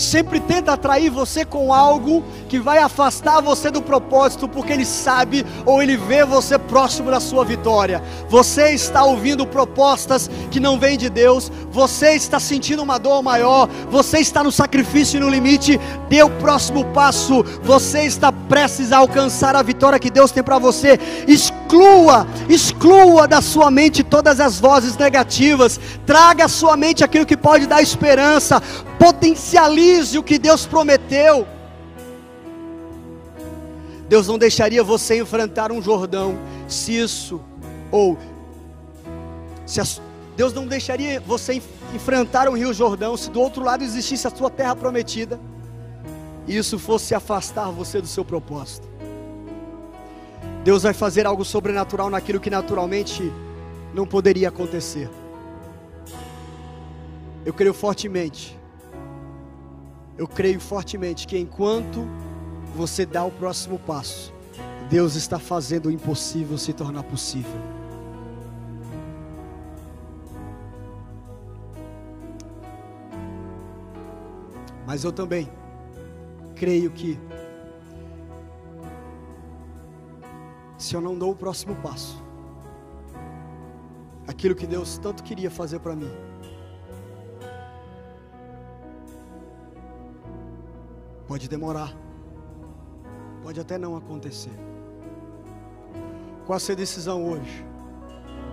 sempre 0.00 0.40
tenta 0.40 0.72
atrair 0.72 1.10
você 1.10 1.44
com 1.44 1.72
algo 1.72 2.24
que 2.48 2.58
vai 2.58 2.78
afastar 2.78 3.40
você 3.40 3.70
do 3.70 3.82
propósito, 3.82 4.48
porque 4.48 4.72
ele 4.72 4.84
sabe 4.84 5.44
ou 5.66 5.82
ele 5.82 5.96
vê 5.96 6.24
você 6.24 6.58
próximo 6.58 7.10
da 7.10 7.20
sua 7.20 7.44
vitória. 7.44 8.02
Você 8.28 8.70
está 8.70 9.04
ouvindo 9.04 9.46
propostas 9.46 10.30
que 10.50 10.58
não 10.58 10.78
vêm 10.78 10.96
de 10.96 11.10
Deus, 11.10 11.52
você 11.70 12.14
está 12.14 12.40
sentindo 12.40 12.82
uma 12.82 12.98
dor 12.98 13.22
maior, 13.22 13.68
você 13.90 14.18
está 14.18 14.42
no 14.42 14.50
sacrifício 14.50 15.18
e 15.18 15.20
no 15.20 15.28
limite, 15.28 15.78
dê 16.08 16.22
o 16.22 16.30
próximo 16.30 16.84
passo, 16.86 17.44
você 17.62 18.04
está 18.04 18.32
prestes 18.32 18.92
a 18.92 18.98
alcançar 18.98 19.54
a 19.54 19.62
vitória 19.62 19.98
que 19.98 20.10
Deus 20.10 20.32
tem 20.32 20.42
para 20.42 20.58
você. 20.58 20.98
Exclua, 21.28 22.26
exclua 22.48 23.28
da 23.28 23.40
sua 23.42 23.70
mente 23.70 24.02
todas 24.02 24.40
as 24.40 24.58
vozes 24.58 24.96
negativas, 24.96 25.78
traga 26.06 26.46
à 26.46 26.48
sua 26.48 26.76
mente 26.76 27.04
aquilo 27.04 27.26
que 27.26 27.36
pode 27.36 27.66
dar 27.66 27.82
esperança, 27.82 28.62
potencialize 28.98 29.89
o 30.18 30.22
que 30.22 30.38
Deus 30.38 30.66
prometeu. 30.66 31.46
Deus 34.08 34.26
não 34.26 34.38
deixaria 34.38 34.82
você 34.82 35.18
enfrentar 35.18 35.70
um 35.70 35.80
Jordão 35.80 36.36
se 36.68 36.96
isso, 36.98 37.40
ou 37.90 38.18
se 39.66 39.80
a, 39.80 39.84
Deus 40.36 40.52
não 40.52 40.66
deixaria 40.66 41.20
você 41.20 41.62
enfrentar 41.94 42.48
um 42.48 42.56
Rio 42.56 42.72
Jordão 42.74 43.16
se 43.16 43.30
do 43.30 43.40
outro 43.40 43.62
lado 43.62 43.84
existisse 43.84 44.26
a 44.26 44.30
sua 44.30 44.50
terra 44.50 44.74
prometida 44.74 45.38
e 46.46 46.56
isso 46.56 46.78
fosse 46.78 47.14
afastar 47.14 47.70
você 47.70 48.00
do 48.00 48.06
seu 48.06 48.24
propósito. 48.24 48.88
Deus 50.64 50.82
vai 50.82 50.92
fazer 50.92 51.26
algo 51.26 51.44
sobrenatural 51.44 52.10
naquilo 52.10 52.40
que 52.40 52.50
naturalmente 52.50 53.32
não 53.94 54.06
poderia 54.06 54.48
acontecer. 54.48 55.08
Eu 57.44 57.52
creio 57.52 57.72
fortemente 57.72 58.59
eu 60.20 60.28
creio 60.28 60.60
fortemente 60.60 61.26
que 61.26 61.38
enquanto 61.38 62.06
você 62.76 63.06
dá 63.06 63.24
o 63.24 63.30
próximo 63.30 63.78
passo, 63.78 64.30
Deus 64.90 65.14
está 65.14 65.38
fazendo 65.38 65.86
o 65.86 65.90
impossível 65.90 66.58
se 66.58 66.74
tornar 66.74 67.04
possível. 67.04 67.58
Mas 74.86 75.04
eu 75.04 75.10
também 75.10 75.50
creio 76.54 76.90
que 76.90 77.18
se 80.76 80.94
eu 80.94 81.00
não 81.00 81.16
dou 81.16 81.30
o 81.32 81.34
próximo 81.34 81.74
passo, 81.76 82.22
aquilo 84.28 84.54
que 84.54 84.66
Deus 84.66 84.98
tanto 84.98 85.22
queria 85.22 85.50
fazer 85.50 85.78
para 85.78 85.96
mim, 85.96 86.12
Pode 91.30 91.48
demorar. 91.48 91.94
Pode 93.44 93.60
até 93.60 93.78
não 93.78 93.96
acontecer. 93.96 94.50
Qual 96.44 96.56
a 96.56 96.58
sua 96.58 96.74
decisão 96.74 97.24
hoje? 97.24 97.64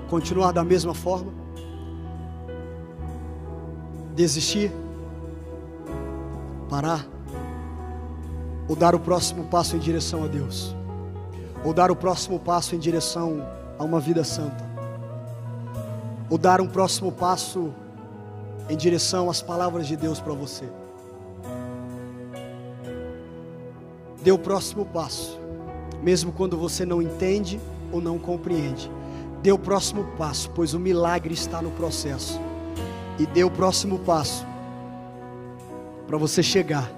Continuar 0.08 0.52
da 0.52 0.64
mesma 0.64 0.94
forma? 0.94 1.34
Desistir? 4.14 4.72
Parar? 6.70 7.04
Ou 8.70 8.76
dar 8.76 8.94
o 8.94 9.00
próximo 9.00 9.46
passo 9.46 9.76
em 9.76 9.80
direção 9.80 10.24
a 10.24 10.28
Deus? 10.28 10.76
Ou 11.66 11.74
dar 11.74 11.90
o 11.90 11.96
próximo 11.96 12.40
passo 12.40 12.76
em 12.76 12.80
direção 12.80 13.44
a 13.80 13.84
uma 13.84 14.00
vida 14.00 14.24
santa? 14.24 14.64
Ou 16.30 16.38
dar 16.38 16.62
um 16.62 16.68
próximo 16.68 17.12
passo 17.12 17.74
em 18.70 18.78
direção 18.78 19.32
às 19.32 19.42
palavras 19.42 19.88
de 19.88 19.98
Deus 19.98 20.20
para 20.20 20.34
você? 20.34 20.70
Dê 24.28 24.34
o 24.34 24.38
próximo 24.38 24.86
passo, 24.86 25.40
mesmo 26.04 26.34
quando 26.34 26.58
você 26.58 26.86
não 26.86 27.02
entende 27.02 27.62
ou 27.94 28.02
não 28.02 28.20
compreende. 28.20 28.92
Dê 29.42 29.54
o 29.54 29.58
próximo 29.58 30.04
passo, 30.18 30.52
pois 30.54 30.74
o 30.74 30.80
milagre 30.82 31.34
está 31.34 31.62
no 31.62 31.72
processo. 31.72 32.38
E 33.18 33.26
dê 33.26 33.46
o 33.46 33.50
próximo 33.50 34.00
passo 34.00 34.46
para 36.06 36.18
você 36.18 36.44
chegar 36.44 36.92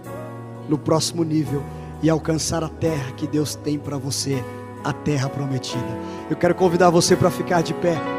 no 0.67 0.75
próximo 0.75 1.23
nível 1.23 1.63
e 2.01 2.09
alcançar 2.09 2.63
a 2.63 2.67
terra 2.67 3.11
que 3.11 3.27
Deus 3.27 3.53
tem 3.53 3.77
para 3.77 3.99
você, 3.99 4.43
a 4.83 4.91
terra 4.91 5.29
prometida. 5.29 5.99
Eu 6.31 6.35
quero 6.35 6.55
convidar 6.55 6.89
você 6.89 7.15
para 7.15 7.29
ficar 7.29 7.61
de 7.61 7.75
pé. 7.75 8.18